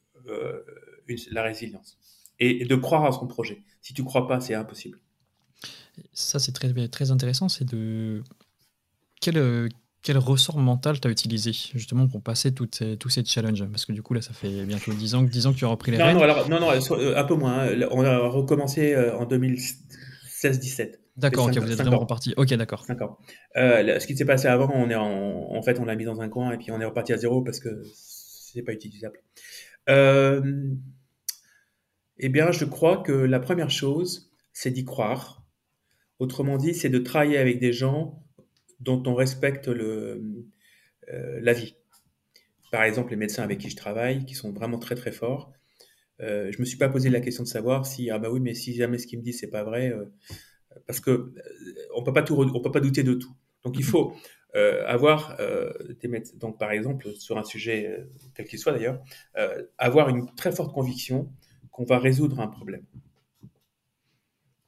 [1.31, 1.97] la résilience
[2.39, 3.63] et, de croire à son projet.
[3.81, 4.99] Si tu crois pas, c'est impossible.
[6.11, 7.47] Ça, c'est très, très intéressant.
[7.47, 8.21] C'est de
[9.25, 9.69] quel,
[10.03, 13.65] quel ressort mental tu as utilisé justement pour passer toutes ces, tous ces challenges?
[13.65, 15.69] Parce que du coup, là, ça fait bientôt 10 ans, 10 ans que tu as
[15.69, 17.67] repris les non, Non, alors, non, non, euh, un peu moins.
[17.67, 17.87] Hein.
[17.89, 20.99] On a recommencé euh, en 2016-17.
[21.17, 22.33] D'accord, ok, vous êtes vraiment reparti.
[22.37, 22.85] Ok, d'accord.
[22.87, 23.19] D'accord.
[23.55, 26.21] Euh, ce qui s'est passé avant, on est en, en fait, on l'a mis dans
[26.21, 29.19] un coin et puis on est reparti à zéro parce que c'est pas utilisable.
[29.89, 30.73] Euh,
[32.19, 35.43] eh bien, je crois que la première chose, c'est d'y croire.
[36.19, 38.24] Autrement dit, c'est de travailler avec des gens
[38.79, 40.21] dont on respecte le,
[41.11, 41.75] euh, la vie.
[42.71, 45.53] Par exemple, les médecins avec qui je travaille, qui sont vraiment très très forts.
[46.21, 48.53] Euh, je me suis pas posé la question de savoir si ah bah oui, mais
[48.53, 50.05] si jamais ce qu'ils me disent c'est pas vrai, euh,
[50.87, 51.31] parce que euh,
[51.95, 53.33] on peut pas tout, on peut pas douter de tout.
[53.63, 54.13] Donc il faut
[54.85, 55.37] avoir
[56.01, 56.37] des médecins.
[56.37, 59.03] Donc par exemple sur un sujet quel qu'il soit d'ailleurs,
[59.77, 61.29] avoir une très forte conviction
[61.71, 62.85] qu'on va résoudre un problème.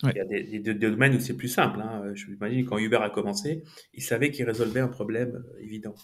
[0.03, 1.79] Il y a des, domaines où c'est plus simple.
[1.81, 2.11] Hein.
[2.13, 5.95] Je m'imagine quand Uber a commencé, il savait qu'il résolvait un problème euh, évident.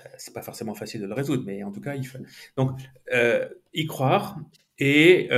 [0.00, 2.18] Euh, c'est pas forcément facile de le résoudre, mais en tout cas, il faut.
[2.56, 2.80] Donc,
[3.12, 4.38] euh, y croire
[4.78, 5.28] et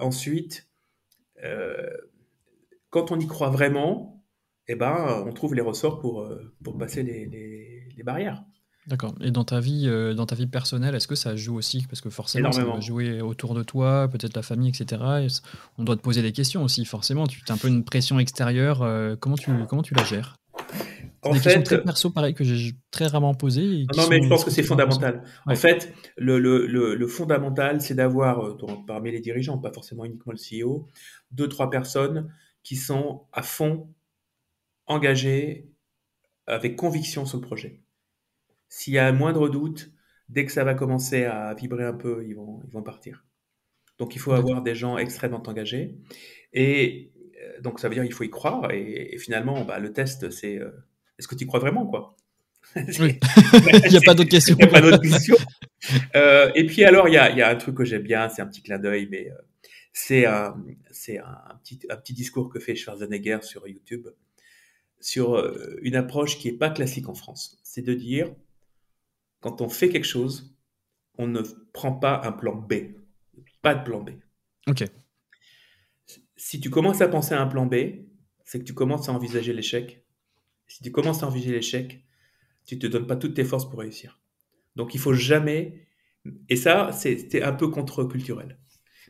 [0.00, 0.68] ensuite,
[2.90, 4.24] quand on y croit vraiment,
[4.68, 6.30] eh ben, on trouve les ressorts pour,
[6.62, 8.44] pour passer les barrières.
[8.88, 9.14] D'accord.
[9.20, 11.86] Et dans ta vie, euh, dans ta vie personnelle, est-ce que ça joue aussi?
[11.88, 15.00] Parce que forcément, ça va jouer autour de toi, peut-être la famille, etc.
[15.78, 17.26] on doit te poser des questions aussi, forcément.
[17.26, 18.82] Tu as un peu une pression extérieure.
[18.82, 20.36] Euh, comment, tu, comment tu la gères?
[21.24, 23.86] En des fait, questions très perso, pareil, que j'ai très rarement posées.
[23.96, 25.22] Non, mais je pense que c'est fondamental.
[25.46, 28.56] En fait, le, le, le, fondamental, c'est d'avoir, euh,
[28.88, 30.88] parmi les dirigeants, pas forcément uniquement le CEO,
[31.30, 32.32] deux, trois personnes
[32.64, 33.88] qui sont à fond
[34.86, 35.68] engagées
[36.48, 37.82] avec conviction sur le projet.
[38.74, 39.92] S'il y a un moindre doute,
[40.30, 43.22] dès que ça va commencer à vibrer un peu, ils vont, ils vont partir.
[43.98, 45.98] Donc il faut avoir des gens extrêmement engagés.
[46.54, 48.70] Et euh, donc ça veut dire qu'il faut y croire.
[48.70, 50.70] Et, finalement, bah, le test, c'est euh,
[51.18, 52.16] est-ce que tu y crois vraiment quoi?
[52.98, 53.18] Oui.
[53.84, 54.56] il n'y a pas d'autre question.
[54.58, 55.36] Il n'y a pas d'autre question.
[56.16, 58.40] Euh, et puis alors, il y a, y a, un truc que j'aime bien, c'est
[58.40, 59.28] un petit clin d'œil, mais
[59.92, 60.56] c'est un,
[60.90, 64.08] c'est un, petit, un petit discours que fait Schwarzenegger sur YouTube
[64.98, 67.58] sur une approche qui n'est pas classique en France.
[67.62, 68.32] C'est de dire,
[69.42, 70.56] quand on fait quelque chose,
[71.18, 71.42] on ne
[71.74, 72.74] prend pas un plan B.
[73.60, 74.10] Pas de plan B.
[74.66, 74.84] Ok.
[76.36, 77.74] Si tu commences à penser à un plan B,
[78.44, 80.06] c'est que tu commences à envisager l'échec.
[80.66, 82.04] Si tu commences à envisager l'échec,
[82.64, 84.20] tu ne te donnes pas toutes tes forces pour réussir.
[84.76, 85.86] Donc il faut jamais.
[86.48, 88.58] Et ça, c'est un peu contre-culturel.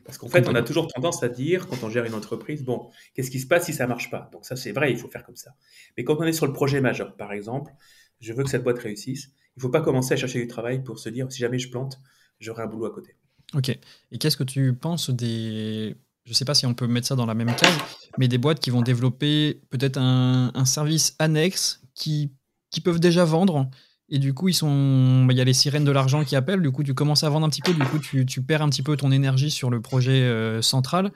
[0.03, 2.89] Parce qu'en fait, on a toujours tendance à dire, quand on gère une entreprise, bon,
[3.13, 4.29] qu'est-ce qui se passe si ça marche pas?
[4.33, 5.55] Donc ça, c'est vrai, il faut faire comme ça.
[5.95, 7.71] Mais quand on est sur le projet majeur, par exemple,
[8.19, 10.83] je veux que cette boîte réussisse, il ne faut pas commencer à chercher du travail
[10.83, 11.99] pour se dire si jamais je plante,
[12.39, 13.15] j'aurai un boulot à côté.
[13.53, 13.69] Ok.
[14.11, 15.95] Et qu'est-ce que tu penses des.
[16.25, 17.77] Je ne sais pas si on peut mettre ça dans la même case,
[18.17, 22.31] mais des boîtes qui vont développer peut-être un, service annexe qui,
[22.71, 23.69] qui peuvent déjà vendre.
[24.09, 26.61] Et du coup, ils sont, bah, il y a les sirènes de l'argent qui appellent.
[26.61, 27.73] Du coup, tu commences à vendre un petit peu.
[27.73, 31.11] Du coup, tu, tu perds un petit peu ton énergie sur le projet euh, central.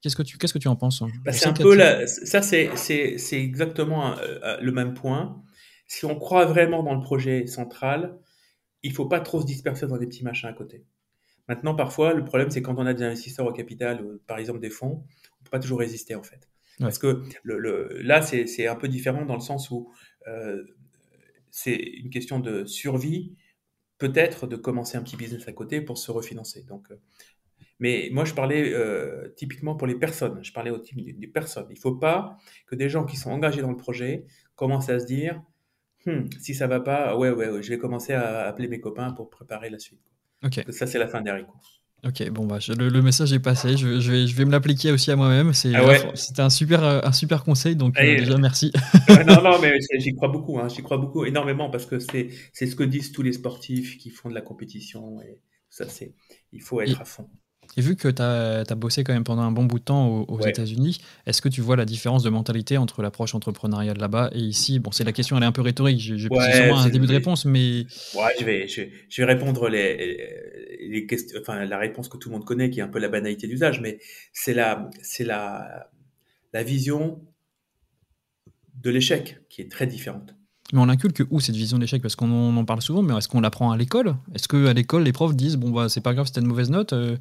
[0.00, 3.38] Qu'est-ce que tu, qu'est-ce que tu en penses bah, C'est un peu ça, c'est, c'est,
[3.38, 5.42] exactement euh, le même point
[5.92, 8.18] si on croit vraiment dans le projet central,
[8.82, 10.86] il faut pas trop se disperser dans des petits machins à côté.
[11.48, 14.70] Maintenant, parfois, le problème, c'est quand on a des investisseurs au capital, par exemple des
[14.70, 15.04] fonds,
[15.38, 16.48] on peut pas toujours résister en fait.
[16.78, 19.92] Parce que le, là, c'est un peu différent dans le sens où
[20.28, 20.64] euh,
[21.50, 23.36] c'est une question de survie,
[23.98, 26.62] peut-être de commencer un petit business à côté pour se refinancer.
[26.62, 26.96] Donc, euh,
[27.80, 30.42] mais moi, je parlais euh, typiquement pour les personnes.
[30.42, 31.66] Je parlais au type des personnes.
[31.68, 34.24] Il ne faut pas que des gens qui sont engagés dans le projet
[34.56, 35.42] commencent à se dire
[36.06, 39.30] Hmm, si ça va pas, ouais, ouais, je vais commencer à appeler mes copains pour
[39.30, 40.00] préparer la suite.
[40.44, 40.64] Ok.
[40.70, 41.52] Ça, c'est la fin des haricots.
[42.04, 43.76] Ok, bon, bah, le, message est passé.
[43.76, 45.52] Je, vais, je vais me l'appliquer aussi à moi-même.
[45.52, 48.72] C'est, ah C'était un super, euh, un super conseil, donc euh, déjà merci.
[49.26, 50.58] non, non, mais j'y crois beaucoup.
[50.58, 53.98] Hein, j'y crois beaucoup énormément parce que c'est, c'est ce que disent tous les sportifs
[53.98, 55.20] qui font de la compétition.
[55.22, 55.38] Et
[55.70, 56.12] Ça, c'est,
[56.52, 57.30] il faut être à fond.
[57.76, 60.40] Et vu que tu as, bossé quand même pendant un bon bout de temps aux,
[60.40, 64.78] États-Unis, est-ce que tu vois la différence de mentalité entre l'approche entrepreneuriale là-bas et ici?
[64.78, 65.98] Bon, c'est la question, elle est un peu rhétorique.
[65.98, 67.86] J'ai ouais, un début de réponse, mais.
[68.14, 68.82] Ouais, je vais, je,
[69.16, 72.82] vais répondre les, les questions, enfin, la réponse que tout le monde connaît, qui est
[72.82, 73.98] un peu la banalité d'usage, mais
[74.32, 75.90] c'est la, la,
[76.52, 77.22] la vision
[78.82, 80.34] de l'échec qui est très différente.
[80.72, 83.40] Mais on inculque où cette vision d'échec Parce qu'on en parle souvent, mais est-ce qu'on
[83.40, 84.16] l'apprend à l'école?
[84.34, 86.92] Est-ce qu'à l'école, les profs disent bon, bah, c'est pas grave, c'était une mauvaise note
[86.94, 87.16] euh,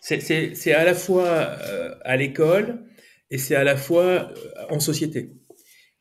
[0.00, 2.84] C'est à la fois euh, à l'école
[3.30, 4.34] et c'est à la fois euh,
[4.70, 5.32] en société.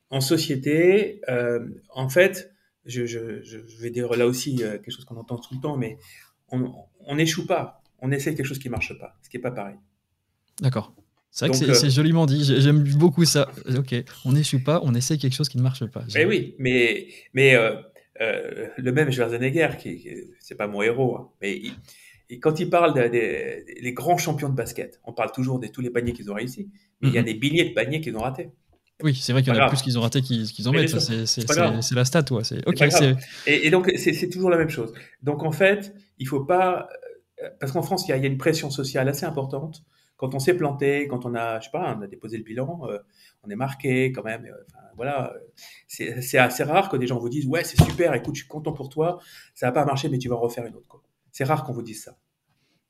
[0.09, 1.21] En société,
[1.89, 2.53] en fait,
[2.85, 5.97] je, je, vais dire là aussi quelque chose qu'on entend tout le temps, mais
[6.51, 7.81] on n'échoue pas.
[7.99, 9.77] On essaie quelque chose qui marche pas, ce qui n'est pas pareil.
[10.61, 10.93] D'accord.
[11.33, 12.43] C'est vrai que euh, c'est joliment dit.
[12.43, 13.49] J'aime beaucoup ça.
[13.75, 16.03] Ok, on n'échoue pas, on essaie quelque chose qui ne marche pas.
[16.13, 17.73] Mais oui, mais, mais euh,
[18.21, 20.07] euh, le même Schwarzenegger, qui,
[20.39, 21.59] c'est pas mon héros, hein, mais
[22.41, 26.13] quand il parle des grands champions de basket, on parle toujours de tous les paniers
[26.13, 26.69] qu'ils ont réussi,
[27.01, 27.27] mais il y a mhm.
[27.27, 28.49] des milliers de paniers qu'ils ont ratés.
[29.01, 30.99] Oui, c'est vrai qu'il y en a plus qu'ils ont raté qu'ils en mettent.
[30.99, 32.41] C'est la stat, ouais.
[32.65, 32.89] Okay,
[33.47, 34.93] et, et, donc, c'est toujours la même chose.
[35.21, 36.87] Donc, en fait, il faut pas.
[37.59, 39.83] Parce qu'en France, il y, a, il y, a, une pression sociale assez importante
[40.23, 42.81] quand on s'est planté, quand on a, je sais pas, on a déposé le bilan,
[42.87, 42.99] euh,
[43.43, 44.45] on est marqué quand même.
[44.45, 45.33] Euh, voilà,
[45.87, 48.71] c'est assez rare que des gens vous disent ouais c'est super, écoute, je suis content
[48.71, 49.19] pour toi,
[49.53, 51.01] ça va pas marcher, mais tu vas en refaire une autre.
[51.33, 52.15] C'est rare qu'on vous dise ça.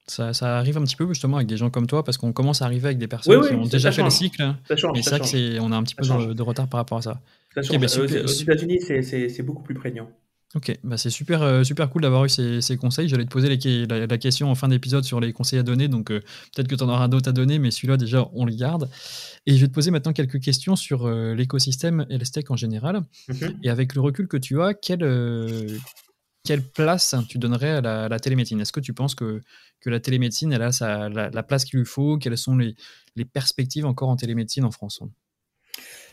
[0.05, 0.33] ça.
[0.33, 0.59] ça.
[0.59, 2.87] arrive un petit peu justement avec des gens comme toi parce qu'on commence à arriver
[2.87, 4.53] avec des personnes qui ont déjà fait le cycle.
[4.67, 7.01] Ça change, mais c'est vrai qu'on a un petit peu de, retard par rapport à
[7.01, 7.21] ça.
[7.55, 10.09] ça bah, aux États-Unis, c'est beaucoup plus prégnant.
[10.55, 13.07] Ok, bah c'est super, euh, super cool d'avoir eu ces, conseils.
[13.07, 16.19] J'allais te poser la, question en fin d'épisode sur les conseils à donner, donc euh,
[16.53, 18.87] peut-être que tu en auras d'autres à donner, mais celui-là déjà, on le garde.
[19.47, 22.55] Et je vais te poser maintenant quelques questions sur euh, l'écosystème et le steak en
[22.55, 23.01] général.
[23.29, 23.57] Mhm.
[23.63, 25.03] Et avec le recul que tu as, quelle,
[26.43, 28.59] quelle place tu donnerais à la, télémédecine?
[28.59, 29.41] Est-ce que tu penses que,
[29.79, 32.17] que la télémédecine, elle a la, place qu'il lui faut?
[32.17, 32.75] Quelles sont les,
[33.15, 35.01] les perspectives encore en télémédecine en France?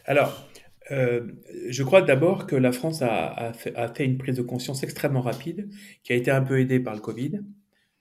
[0.04, 0.46] Alors,
[0.90, 1.32] euh,
[1.68, 5.68] je crois d'abord que la France a, fait, une prise de conscience extrêmement rapide,
[6.02, 7.40] qui a été un peu aidée par le Covid,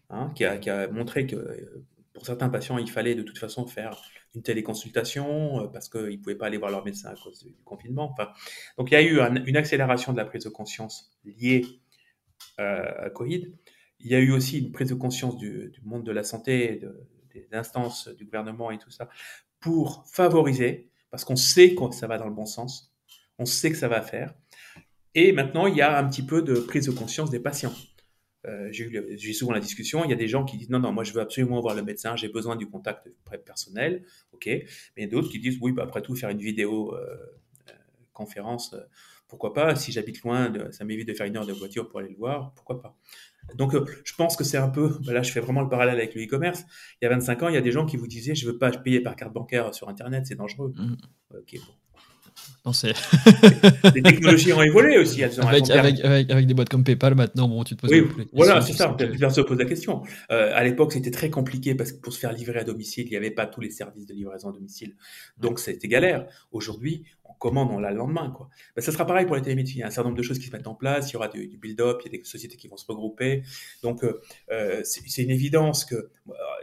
[0.09, 1.81] hein, qui, a, montré que
[2.13, 4.01] pour certains patients, il fallait de toute façon faire
[4.35, 7.55] une téléconsultation euh, parce qu'ils ne pouvaient pas aller voir leur médecin à cause du
[7.63, 8.11] confinement.
[8.11, 8.29] Enfin,
[8.77, 11.65] donc il y a eu une accélération de la prise de conscience liée
[12.59, 13.53] à Covid.
[13.99, 16.81] Il y a eu aussi une prise de conscience du, monde de la santé,
[17.33, 19.09] des instances du gouvernement et tout ça,
[19.59, 22.93] pour favoriser parce qu'on sait que ça va dans le bon sens,
[23.37, 24.33] on sait que ça va faire.
[25.15, 27.73] Et maintenant, il y a un petit peu de prise de conscience des patients.
[28.47, 31.03] Euh, j'ai souvent la discussion, il y a des gens qui disent non, non, moi
[31.03, 33.09] je veux absolument voir le médecin, j'ai besoin du contact
[33.45, 34.49] personnel, ok.
[34.95, 37.17] Mais d'autres qui disent oui, bah, après tout, faire une vidéo euh,
[37.69, 37.73] euh,
[38.13, 38.75] conférence,
[39.29, 42.09] pourquoi pas Si j'habite loin, ça m'évite de faire une heure de voiture pour aller
[42.09, 42.97] le voir, pourquoi pas
[43.55, 45.95] donc, euh, je pense que c'est un peu, bah là, je fais vraiment le parallèle
[45.95, 46.65] avec le e-commerce.
[47.01, 48.57] Il y a 25 ans, il y a des gens qui vous disaient, je veux
[48.57, 50.73] pas payer par carte bancaire sur Internet, c'est dangereux.
[50.75, 50.95] Mmh.
[51.35, 51.73] Ok, bon.
[52.65, 52.71] Non,
[53.95, 55.23] les technologies ont évolué aussi.
[55.23, 58.73] avec, avec, avec, des boîtes comme PayPal, maintenant, bon, tu te poses oui, Voilà, c'est
[58.73, 58.89] ça.
[58.89, 60.03] Personne se pose la question.
[60.29, 63.11] Euh, à l'époque, c'était très compliqué parce que pour se faire livrer à domicile, il
[63.11, 64.95] n'y avait pas tous les services de livraison à domicile.
[65.37, 66.25] Donc, c'était galère.
[66.51, 68.29] Aujourd'hui, on commande, on l'a le lendemain.
[68.29, 68.49] Quoi.
[68.75, 69.75] Ben, ça sera pareil pour les télémédecins.
[69.75, 71.09] Il y a un certain nombre de choses qui se mettent en place.
[71.11, 73.43] Il y aura du, build-up, il y a des sociétés qui vont se regrouper.
[73.83, 74.19] Donc, euh,
[74.51, 76.09] euh c'est une évidence que.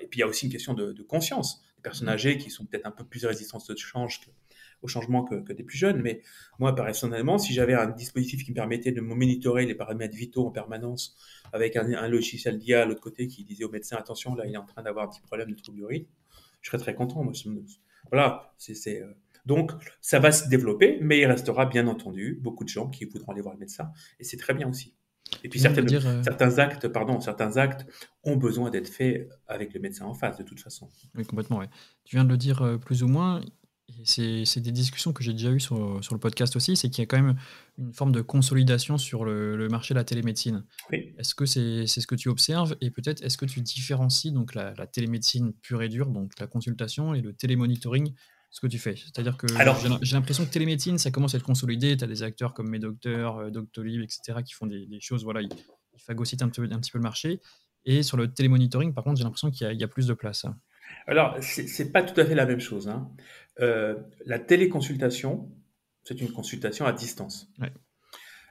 [0.03, 1.63] Et puis, il y a aussi une question de, de conscience.
[1.79, 4.27] Les personnes âgées qui sont peut-être un peu plus résistantes au change que
[4.83, 6.01] au changement que, des plus jeunes.
[6.03, 6.23] Mais
[6.59, 10.51] moi, personnellement, si j'avais un dispositif qui me permettait de monitorer les paramètres vitaux en
[10.51, 11.17] permanence
[11.53, 14.59] avec un, logiciel d'IA à l'autre côté qui disait au médecin attention, là, il est
[14.59, 16.11] en train d'avoir un petit problème de trouble du rythme,
[16.63, 17.23] je serais très content.
[17.23, 17.33] Moi.
[18.11, 19.03] Voilà, c'est.
[19.03, 19.13] Euh,
[19.45, 23.31] donc, ça va se développer, mais il restera bien entendu beaucoup de gens qui voudront
[23.31, 24.97] aller voir le médecin, et c'est très bien aussi.
[25.43, 27.87] Et puis euh, certains actes, pardon, certains actes
[28.25, 30.89] ont besoin d'être faits avec le médecin en face, de toute façon.
[31.15, 31.59] Oui, complètement.
[31.59, 31.69] Ouais.
[32.05, 33.41] Tu viens de le dire euh, plus ou moins
[34.05, 37.07] c'est des discussions que j'ai déjà eues sur, le podcast aussi, c'est qu'il y a
[37.07, 37.37] quand même
[37.79, 40.65] une forme de consolidation sur le, marché de la télémédecine.
[40.93, 44.75] Est-ce que c'est ce que tu observes et peut-être est-ce que tu différencies donc la,
[44.87, 48.13] télémédecine pure et dure, donc la consultation et le télémonitoring,
[48.51, 48.97] ce que tu fais?
[48.97, 49.47] C'est-à-dire que
[50.03, 52.79] j'ai l'impression que télémédecine, ça commence à être consolidé, tu as des acteurs comme Mes
[52.79, 55.51] Docteurs, euh, Doctolib, etc., qui font des, choses, voilà, ils,
[55.95, 57.41] ils phagocytent un, un petit peu le marché.
[57.85, 60.45] Et sur le télémonitoring, par contre, j'ai l'impression qu'il y, y, a plus de place.
[61.07, 62.89] Alors, c'est pas tout à fait la même chose.
[62.89, 63.09] Hein.
[63.61, 65.51] Euh, la téléconsultation,
[66.05, 67.53] c'est une consultation à distance.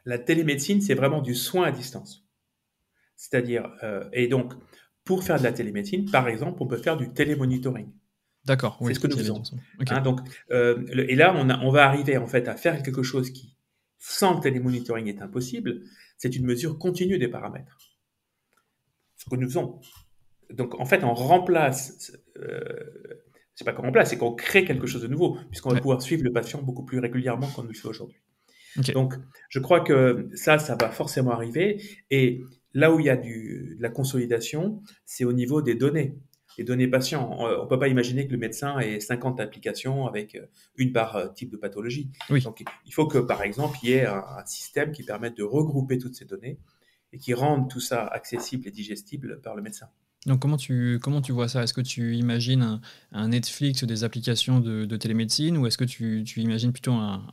[0.05, 2.27] La télémédecine, c'est vraiment du soin à distance.
[3.15, 4.53] C'est-à-dire, euh, et donc,
[5.03, 7.91] pour faire de la télémédecine, par exemple, on peut faire du télémonitoring.
[8.45, 8.77] D'accord.
[8.85, 9.41] C'est ce que nous faisons.
[9.89, 10.19] Hein, donc,
[10.51, 13.57] euh, et là, on, on, va arriver en fait à faire quelque chose qui,
[13.97, 15.81] sans le télémonitoring, est impossible.
[16.17, 17.77] C'est une mesure continue des paramètres.
[19.15, 19.79] ce que nous faisons.
[20.51, 23.23] Donc, en fait, on remplace, euh,
[23.55, 26.23] c'est pas qu'on remplace, c'est qu'on crée quelque chose de nouveau, puisqu'on va pouvoir suivre
[26.23, 28.17] le patient beaucoup plus régulièrement qu'on le fait aujourd'hui.
[28.93, 29.13] Donc,
[29.49, 31.81] je crois que ça, ça va forcément arriver.
[32.11, 32.41] Et
[32.73, 36.17] là où il y a du, de la consolidation, c'est au niveau des données.
[36.57, 37.35] Les données patients.
[37.37, 40.45] On ne peut pas imaginer que le médecin ait 50 applications avec euh,
[40.75, 42.11] une par euh, type de pathologie.
[42.29, 45.43] Donc, il faut que, par exemple, il y ait un, un système qui permette de
[45.43, 46.59] regrouper toutes ces données
[47.11, 49.87] et qui rende tout ça accessible et digestible par le médecin.
[50.25, 51.63] Donc comment tu, comment tu vois ça?
[51.63, 52.79] Est-ce que tu imagines
[53.11, 57.23] un, Netflix ou des applications de, télémédecine ou est-ce que tu, tu, imagines plutôt un,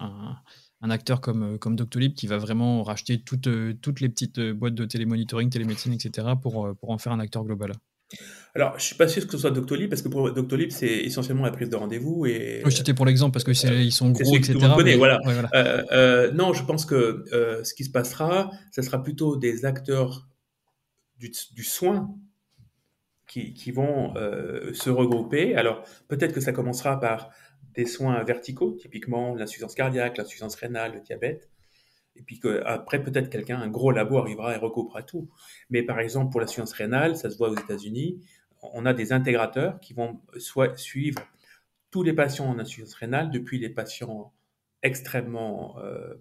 [0.81, 3.49] un, acteur comme, comme Doctolib qui va vraiment racheter toutes,
[3.81, 6.29] toutes les petites boîtes de télémonitoring, télémédecine, etc.
[6.41, 7.73] pour, pour en faire un acteur global?
[8.55, 11.45] Alors, je suis pas sûr que ce soit Doctolib, parce que pour Doctolib, c'est essentiellement
[11.45, 12.27] la prise de rendez-vous.
[12.27, 14.59] Et, oui, c'était pour l'exemple, parce qu'ils ils sont gros, etc.
[14.97, 15.19] voilà.
[15.55, 19.65] Euh, euh, non, je pense que euh, ce qui se passera, ce sera plutôt des
[19.65, 20.29] acteurs
[21.19, 22.15] du, du soin
[23.33, 25.55] qui, vont euh, se regrouper.
[25.55, 27.31] Alors, peut-être que ça commencera par
[27.75, 31.49] des soins verticaux, typiquement l'insuffisance cardiaque, l'insuffisance rénale, le diabète.
[32.15, 35.31] Et puis après, peut-être quelqu'un, un gros labo arrivera et regroupera tout.
[35.71, 38.21] Mais par exemple, pour l'insuffisance rénale, ça se voit aux États-Unis,
[38.61, 41.23] on a des intégrateurs qui vont soit suivre
[41.91, 44.33] tous les patients en insuffisance rénale, depuis les patients
[44.83, 46.15] extrêmement euh,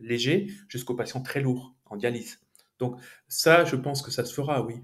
[0.00, 2.40] légers jusqu'aux patients très lourds en dialyse.
[2.78, 4.80] Donc ça, je pense que ça se fera, oui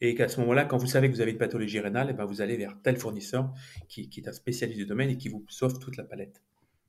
[0.00, 2.14] et qu'à ce moment-là, quand vous savez que vous avez une pathologie rénale, et eh
[2.14, 3.52] ben vous allez vers tel fournisseur
[3.88, 6.40] qui, est un spécialiste du domaine et qui vous offre toute la palette.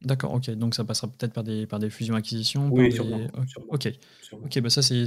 [0.02, 0.50] D'accord, ok.
[0.52, 3.20] Donc ça passera peut-être par des, par des fusions-acquisitions Oui, sûrement,
[3.68, 3.92] Ok,
[4.32, 4.60] ok.
[4.62, 5.04] Bah ça, c'est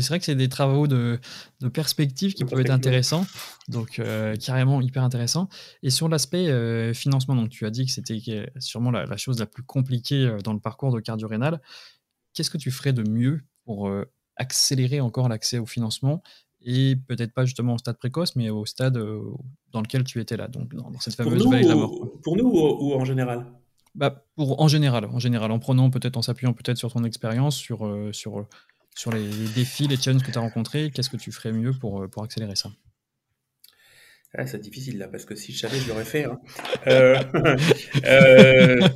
[0.00, 1.18] vrai que c'est des travaux de,
[1.60, 3.26] de perspective qui peuvent être intéressants.
[3.68, 5.48] Donc, euh, carrément hyper intéressant.
[5.82, 9.40] Et sur l'aspect euh, financement, donc tu as dit que c'était sûrement la, la, chose
[9.40, 11.60] la plus compliquée euh, dans le parcours de cardio-rénal.
[12.34, 13.90] Qu'est-ce que tu ferais de mieux pour
[14.36, 16.22] accélérer encore l'accès au financement
[16.66, 19.22] et peut-être pas justement au stade précoce, mais au stade euh,
[19.72, 22.20] dans lequel tu étais là, donc dans, cette fameuse pour nous, de la mort.
[22.22, 23.46] Pour nous ou, en général?
[23.94, 27.56] Bah, pour, en général, en général, en prenant peut-être, en s'appuyant peut-être sur ton expérience,
[27.56, 28.46] sur, euh, sur,
[28.96, 32.02] sur les, défis, les challenges que tu as rencontrés, qu'est-ce que tu ferais mieux pour,
[32.02, 32.70] euh, pour accélérer ça?
[34.38, 36.24] Ah, c'est difficile là, parce que si je savais, je l'aurais fait.
[36.24, 36.38] Hein.
[36.88, 37.16] Euh,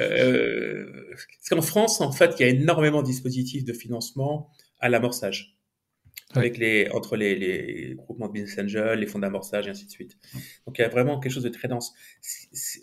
[0.00, 4.88] euh, parce qu'en France, en fait, il y a énormément de dispositifs de financement à
[4.88, 5.57] l'amorçage
[6.34, 9.90] avec les, entre les, les, groupements de business angels, les fonds d'amorçage et ainsi de
[9.90, 10.18] suite.
[10.66, 11.94] Donc il y a vraiment quelque chose de très dense.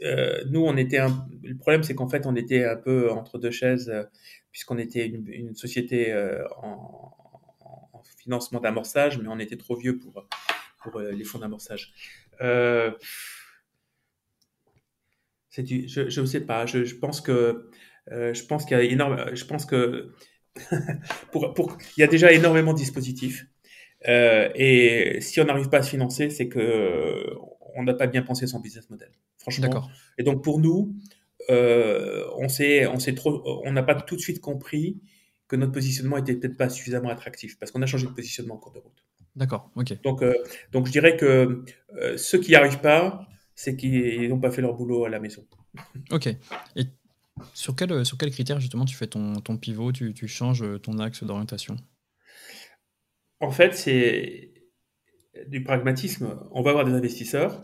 [0.01, 3.37] Euh, nous, on était un, le problème, c'est qu'en fait, on était un peu entre
[3.37, 4.03] deux chaises, euh,
[4.51, 7.15] puisqu'on était une, une société euh, en,
[7.59, 10.27] en, financement d'amorçage, mais on était trop vieux pour,
[10.81, 11.93] pour les fonds d'amorçage.
[12.39, 12.89] je
[15.51, 16.65] ne sais pas.
[16.65, 17.69] Je, je pense que
[18.07, 19.35] je pense qu'il y a énorme.
[19.35, 20.11] Je pense que
[21.31, 23.47] pour, pour, il y a déjà énormément de dispositifs.
[24.07, 27.35] Euh, et si on n'arrive pas à se financer, c'est que
[27.75, 29.89] on n'a pas bien pensé son business model, franchement.
[30.17, 30.95] Et donc pour nous,
[31.49, 35.01] euh, on s'est, on s'est trop, on n'a pas tout de suite compris
[35.47, 38.57] que notre positionnement était peut-être pas suffisamment attractif parce qu'on a changé de positionnement en
[38.57, 39.05] cours de route.
[39.35, 40.01] D'accord, ok.
[40.01, 40.33] Donc, euh,
[40.71, 41.65] donc je dirais que
[42.15, 45.45] ceux qui n'y arrivent pas, c'est qu'ils n'ont pas fait leur boulot à la maison.
[46.11, 46.27] Ok.
[46.27, 46.85] Et
[47.53, 50.63] sur quel, euh, sur quel critère justement tu fais ton, ton pivot, tu, tu changes
[50.63, 51.75] euh, ton axe d'orientation?
[53.39, 54.53] En fait, c'est
[55.47, 56.39] du pragmatisme.
[56.51, 57.61] On va avoir des investisseurs.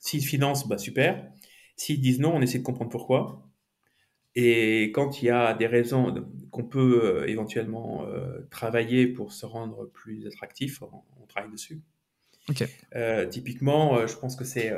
[0.00, 1.30] S'ils financent, bah super.
[1.76, 3.46] S'ils disent non, on essaie de comprendre pourquoi.
[4.34, 8.06] Et quand il y a des raisons qu'on peut euh, éventuellement
[8.50, 11.82] travailler pour se rendre plus attractif, on, travaille dessus.
[13.30, 14.72] typiquement, je pense que c'est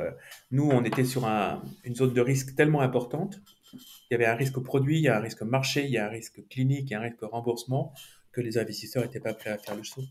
[0.51, 3.41] nous, on était sur une zone de risque tellement importante
[3.73, 3.79] il
[4.11, 6.09] y avait un risque produit, il y a un risque marché, il y a un
[6.09, 7.93] risque clinique, il y a un risque remboursement
[8.31, 10.03] que les investisseurs n'étaient pas prêts à faire le saut.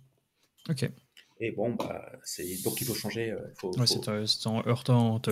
[0.69, 0.91] Ok.
[1.39, 2.13] Et bon, bah,
[2.65, 3.31] donc il faut changer.
[3.31, 5.31] Euh, faut, c'est en heurtant, en te,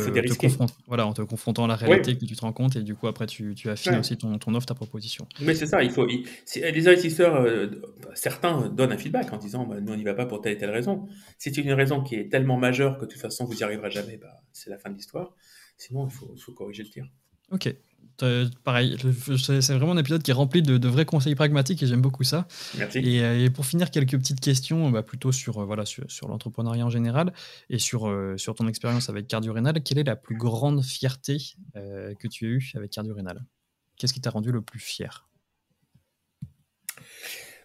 [0.86, 3.06] voilà, en te confrontant à la réalité que tu te rends compte et du coup
[3.06, 5.26] après tu, tu affines aussi ton, ton, offre, ta proposition.
[5.40, 6.04] Mais c'est ça, il faut.
[6.06, 7.68] les investisseurs, euh,
[8.14, 10.58] certains donnent un feedback en disant bah, nous on n'y va pas pour telle et
[10.58, 11.08] telle raison.
[11.38, 13.90] Si c'est une raison qui est tellement majeure que de toute façon vous n'y arriverez
[13.90, 15.34] jamais, bah, c'est la fin de l'histoire.
[15.78, 17.06] Sinon il faut, il faut corriger le tir.
[17.50, 17.74] Ok,
[18.64, 18.96] pareil,
[19.38, 22.46] c'est vraiment un épisode qui est rempli de, vrais conseils pragmatiques et j'aime beaucoup ça.
[22.78, 22.98] Merci.
[22.98, 27.32] Et, pour finir, quelques petites questions bah, plutôt sur, euh, voilà, sur, l'entrepreneuriat en général
[27.70, 29.82] et sur, euh, sur ton expérience avec Cardio-Rénal.
[29.82, 31.38] Quelle est la plus grande fierté
[31.76, 33.44] euh, que tu as eue avec Cardio-Rénal
[33.96, 35.28] Qu'est-ce qui t'a rendu le plus fier?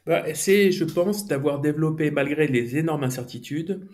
[0.06, 3.88] Bah, C'est, je pense, d'avoir développé, malgré les énormes incertitudes,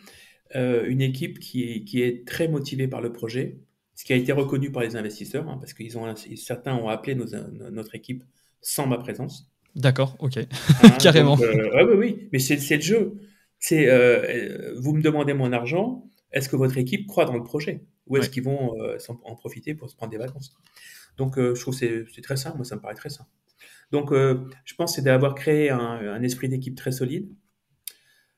[0.53, 3.57] une équipe qui qui est très motivée par le projet
[3.95, 5.83] ce qui a été reconnu par les investisseurs, hein, parce que
[6.35, 8.23] certains ont appelé notre équipe
[8.61, 9.51] sans ma présence.
[9.75, 11.37] D'accord, ok, hein, carrément.
[11.39, 13.17] Euh, oui, oui, mais c'est le jeu.
[13.57, 13.85] C'est
[14.77, 17.85] vous me demandez mon argent, est-ce que votre équipe croit dans le projet?
[18.07, 18.75] Ou est-ce qu'ils vont
[19.23, 20.53] en profiter pour se prendre des vacances?
[21.17, 23.29] Donc, je trouve que c'est très simple, moi ça me paraît très simple.
[23.91, 27.29] Donc, je pense que c'est d'avoir créé un esprit d'équipe très solide,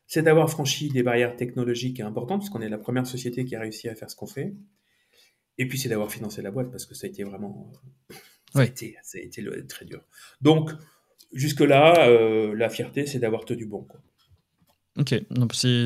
[0.08, 3.90] c'est d'avoir franchi des barrières technologiques importantes, puisqu'on est la première société qui a réussi
[3.90, 4.56] à faire ce qu'on fait.
[5.58, 7.72] Et puis, c'est d'avoir financé la boîte, parce que ça a été vraiment.
[8.54, 10.02] Ça, a, été, ça a été très dur.
[10.42, 10.72] Donc,
[11.34, 13.84] jusque-là, euh, la fierté, c'est d'avoir tenu bon.
[13.84, 14.00] Quoi.
[15.00, 15.10] Ok,
[15.54, 15.86] c'est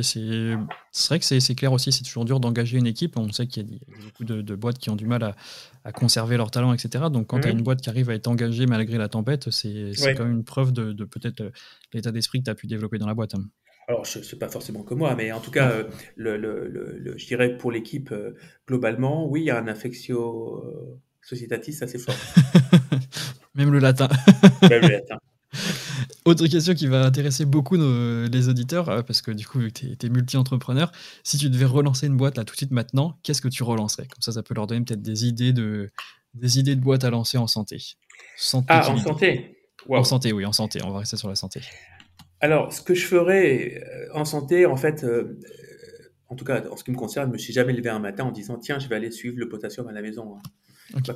[1.09, 3.17] vrai que c'est clair aussi, c'est toujours dur d'engager une équipe.
[3.17, 5.35] On sait qu'il y, a beaucoup de, boîtes qui ont du mal
[5.83, 7.05] à, conserver leur talent, etc.
[7.11, 7.57] Donc quand tu as mhm.
[7.57, 10.71] une boîte qui arrive à être engagée malgré la tempête, c'est quand même une preuve
[10.71, 11.51] de, peut-être euh,
[11.93, 13.35] l'état d'esprit que tu as pu développer dans la boîte.
[13.35, 13.43] Hein
[13.91, 15.83] alors ce n'est pas forcément que moi, mais en tout cas, euh,
[16.15, 18.35] le, je dirais pour l'équipe euh,
[18.67, 22.15] globalement, oui, il y a un affectio euh, societatis assez fort.
[23.55, 24.07] Même le latin.
[24.69, 25.17] Même le latin.
[26.25, 30.91] Autre question qui va intéresser beaucoup les auditeurs, parce que du coup, tu es, multi-entrepreneur,
[31.23, 34.07] si tu devais relancer une boîte là tout de suite maintenant, qu'est-ce que tu relancerais?
[34.07, 35.89] Comme ça, ça peut leur donner peut-être des idées de
[36.33, 37.77] des idées de boîtes à lancer en santé.
[38.67, 39.57] ah, en santé?
[39.89, 40.79] En santé, oui, en santé.
[40.85, 41.59] On va rester sur la santé.
[42.41, 45.39] Alors, ce que je ferais euh, en santé, en fait, euh,
[46.27, 48.23] en tout cas, en ce qui me concerne, je me suis jamais levé un matin
[48.23, 50.35] en disant tiens, je vais aller suivre le potassium à la maison.
[50.35, 50.41] Hein.
[51.05, 51.11] je,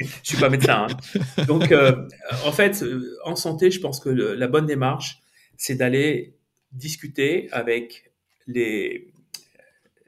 [0.00, 0.86] ne suis pas médecin.
[0.88, 1.44] Hein.
[1.46, 2.08] Donc, euh,
[2.46, 2.82] en fait,
[3.24, 5.20] en santé, je pense que la bonne démarche,
[5.58, 6.38] c'est d'aller
[6.72, 8.12] discuter avec
[8.46, 9.12] les,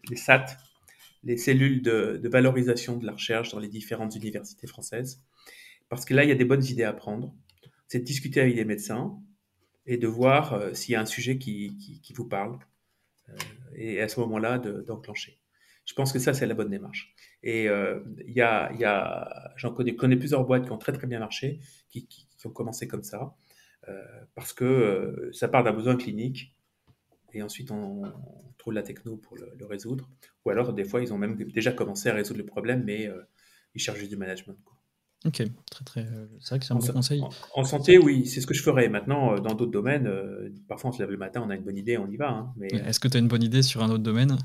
[0.09, 0.47] les SAT,
[1.25, 5.21] les cellules de, de, valorisation de la recherche dans les différentes universités françaises,
[5.91, 7.35] parce que là, il y a des bonnes idées à prendre
[7.93, 9.21] c'est de discuter avec des médecins
[9.85, 12.59] et de voir euh, s'il y a un sujet qui, vous parle
[13.29, 13.35] euh,
[13.75, 15.39] et à ce moment-là d'enclencher.
[15.85, 17.15] je pense que ça, c'est la bonne démarche.
[17.43, 21.61] Et euh, il y a, j'en connais, plusieurs boîtes qui ont très très bien marché,
[21.91, 22.09] qui,
[22.47, 23.37] ont commencé comme ça,
[24.35, 26.57] parce que ça part d'un besoin clinique
[27.35, 28.03] et ensuite on,
[28.57, 30.09] trouve la techno pour le, résoudre.
[30.45, 33.11] Ou alors des fois ils ont même déjà commencé à résoudre le problème, mais
[33.75, 34.57] ils cherchent juste du management.
[35.25, 36.01] Ok, très très.
[36.01, 37.23] Euh, c'est vrai que c'est un bon conseil.
[37.55, 38.89] En, santé, oui, c'est ce que je ferais.
[38.89, 41.63] Maintenant, euh, dans d'autres domaines, euh, parfois on se lève le matin, on a une
[41.63, 42.31] bonne idée, on y va.
[42.31, 42.67] Hein, mais...
[42.69, 44.37] Est-ce que tu as une bonne idée sur un autre domaine?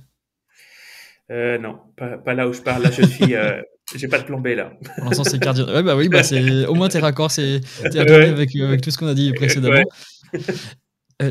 [1.29, 2.83] Non, pas, là où je parle.
[2.83, 3.33] Là, je suis.
[3.95, 4.73] J'ai pas de plan B là.
[4.97, 5.65] Pour l'instant, c'est cardio.
[5.65, 6.21] Ouais, bah oui, bah
[6.67, 7.61] au moins tes raccords, c'est
[7.95, 9.85] avec, avec tout ce qu'on a dit précédemment.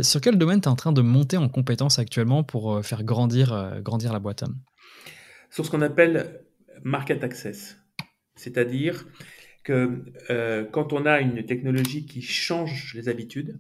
[0.03, 3.81] sur quel domaine tu es en train de monter en compétences actuellement pour faire grandir,
[3.83, 4.45] grandir la boîte?
[5.51, 6.41] Sur ce qu'on appelle
[6.83, 7.77] market access.
[8.37, 9.07] C'est-à-dire
[9.67, 13.59] que euh, quand on a une technologie qui change les habitudes,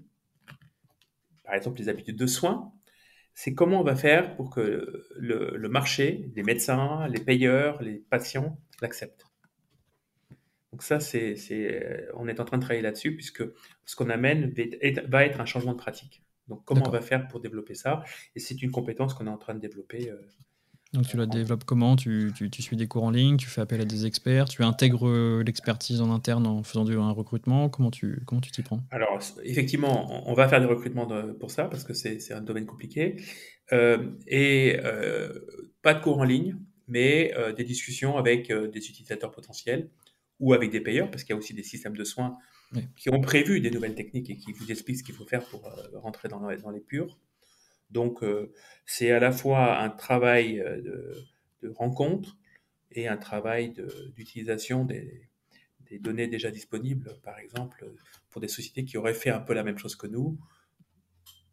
[1.42, 2.72] par exemple les habitudes de soins,
[3.34, 8.56] c'est comment on va faire pour que le, marché, les médecins, les payeurs, les patients
[8.80, 9.26] l'acceptent.
[10.70, 13.42] Donc ça, c'est, euh, on est en train de travailler là-dessus puisque
[13.84, 14.54] ce qu'on amène
[15.08, 16.22] va être un changement de pratique.
[16.46, 18.04] Donc comment on va faire pour développer ça?
[18.36, 20.22] Et c'est une compétence qu'on est en train de développer euh,
[20.96, 23.80] donc tu la développes comment tu, tu, suis des cours en ligne, tu fais appel
[23.80, 27.68] à des experts, tu intègres euh, l'expertise en interne en faisant du, un recrutement.
[27.68, 28.80] Comment tu comment tu t'y prends?
[28.90, 31.06] Alors effectivement, on va faire des recrutements
[31.38, 33.16] pour ça parce que c'est un domaine compliqué.
[33.72, 35.40] Euh, et euh,
[35.82, 36.56] pas de cours en ligne,
[36.88, 39.90] mais des discussions avec des utilisateurs potentiels
[40.40, 42.38] ou avec des payeurs parce qu'il y a aussi des systèmes de soins
[42.96, 45.70] qui ont prévu des nouvelles techniques et qui vous expliquent ce qu'il faut faire pour
[45.94, 47.18] rentrer dans, dans les purs.
[47.90, 48.52] Donc, euh,
[48.84, 50.80] c'est à la fois un travail euh,
[51.62, 52.36] de, rencontre
[52.92, 53.74] et un travail
[54.14, 55.28] d'utilisation des,
[56.00, 57.84] données déjà disponibles, par exemple,
[58.30, 60.38] pour des sociétés qui auraient fait un peu la même chose que nous,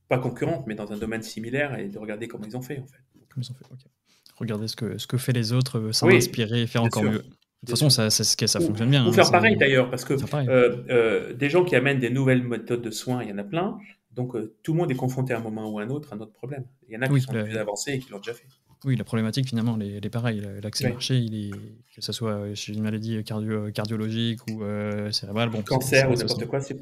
[0.08, 2.86] pas concurrentes, mais dans un domaine similaire, et de regarder comment ils ont fait, en
[2.86, 3.02] fait.
[3.30, 3.92] Comment ils ont fait, ok.
[4.38, 7.24] Regarder ce que, ce que fait les autres, s'en inspirer et faire encore mieux.
[7.64, 9.06] De toute façon, ça, ça, ça fonctionne bien.
[9.06, 12.82] Ou hein, faire pareil d'ailleurs, parce que euh, des gens qui amènent des nouvelles méthodes
[12.82, 13.78] de soins, il y en a plein.
[14.14, 16.16] Donc euh, tout le monde est confronté à un moment ou à un autre à
[16.16, 16.66] un autre problème.
[16.88, 18.48] Il y en a qui sont plus avancés et qui l'ont déjà fait.
[18.86, 20.42] Oui, la problématique finalement, elle est, pareille.
[20.62, 21.52] L'accès marché, il est,
[21.96, 26.46] que ce soit chez une maladie cardio, cardiologique ou euh, cérébrale, bon, cancer ou n'importe
[26.48, 26.76] quoi, c'est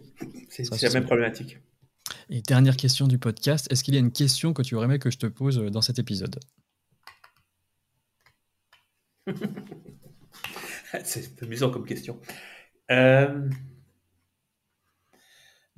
[0.81, 1.59] la même problématique.
[2.31, 4.97] Et dernière question du podcast, est-ce qu'il y a une question que tu aurais aimé
[4.97, 6.39] que je te pose dans cet épisode?
[11.03, 12.19] C'est amusant comme question.
[12.89, 13.47] Euh...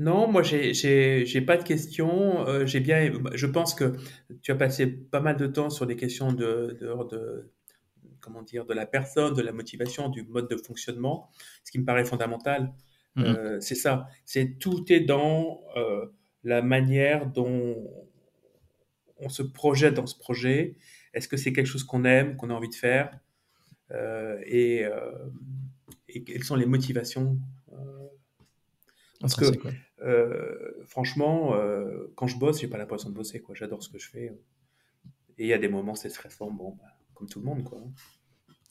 [0.03, 2.45] Non, moi j'ai pas de questions.
[2.45, 3.93] Euh, j'ai bien, je pense que
[4.41, 7.49] tu as passé pas mal de temps sur des questions de, de,
[8.19, 11.29] comment dire, de la personne, de la motivation, du mode de fonctionnement,
[11.63, 12.73] ce qui me paraît fondamental.
[13.15, 13.23] Mm-hmm.
[13.23, 14.07] Euh, c'est ça.
[14.25, 16.07] C'est tout est dans euh,
[16.43, 17.89] la manière dont
[19.19, 20.75] on se projette dans ce projet.
[21.13, 23.17] Est-ce que c'est quelque chose qu'on aime, qu'on a envie de faire,
[24.47, 24.85] et,
[26.09, 27.37] et, quelles sont les motivations
[29.21, 29.45] Parce que,
[30.03, 33.41] euh, franchement, euh, quand je bosse, j'ai pas l'impression de bosser.
[33.41, 33.55] Quoi.
[33.55, 34.37] J'adore ce que je fais.
[35.37, 37.63] Et il y a des moments, c'est stressant, bon, bah, comme tout le monde.
[37.63, 37.81] Quoi.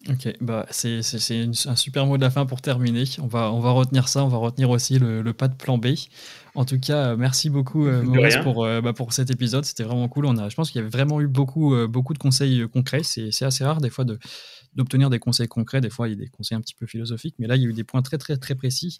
[0.08, 1.00] Ok, bah c'est
[1.66, 3.04] un super mot de la fin pour terminer.
[3.20, 5.88] On va, on va retenir ça, on va retenir aussi le, pas de plan B.
[6.54, 9.64] En tout cas, merci beaucoup Maurice pour, bah, pour cet épisode.
[9.64, 10.26] C'était vraiment cool.
[10.26, 13.02] On a, je pense qu'il y avait vraiment eu beaucoup, beaucoup de conseils concrets.
[13.04, 14.18] C'est assez rare des fois de,
[14.74, 15.80] d'obtenir des conseils concrets.
[15.80, 17.66] Des fois, il y a des conseils un petit peu philosophiques, mais là, il y
[17.66, 18.98] a eu des points très, très, très précis.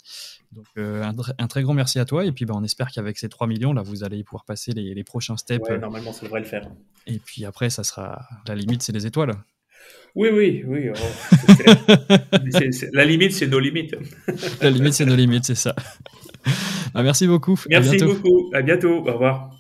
[0.53, 1.05] Donc, euh,
[1.39, 2.25] un, très grand merci à toi.
[2.25, 5.03] Et puis, bah, on espère qu'avec ces 3 millions, là, vous allez pouvoir passer les,
[5.05, 5.69] prochains steps.
[5.69, 6.71] Ouais, normalement, ça devrait le faire.
[7.07, 9.35] Et puis après, ça sera la limite, c'est les étoiles.
[10.15, 10.91] Oui, oui, oui.
[10.91, 12.17] Oh,
[12.93, 13.97] la limite, c'est nos limites.
[14.61, 15.75] la limite, c'est nos limites, c'est ça.
[16.93, 17.59] Bah, merci beaucoup.
[17.71, 18.51] Merci beaucoup.
[18.53, 18.99] À bientôt.
[18.99, 19.51] Au revoir.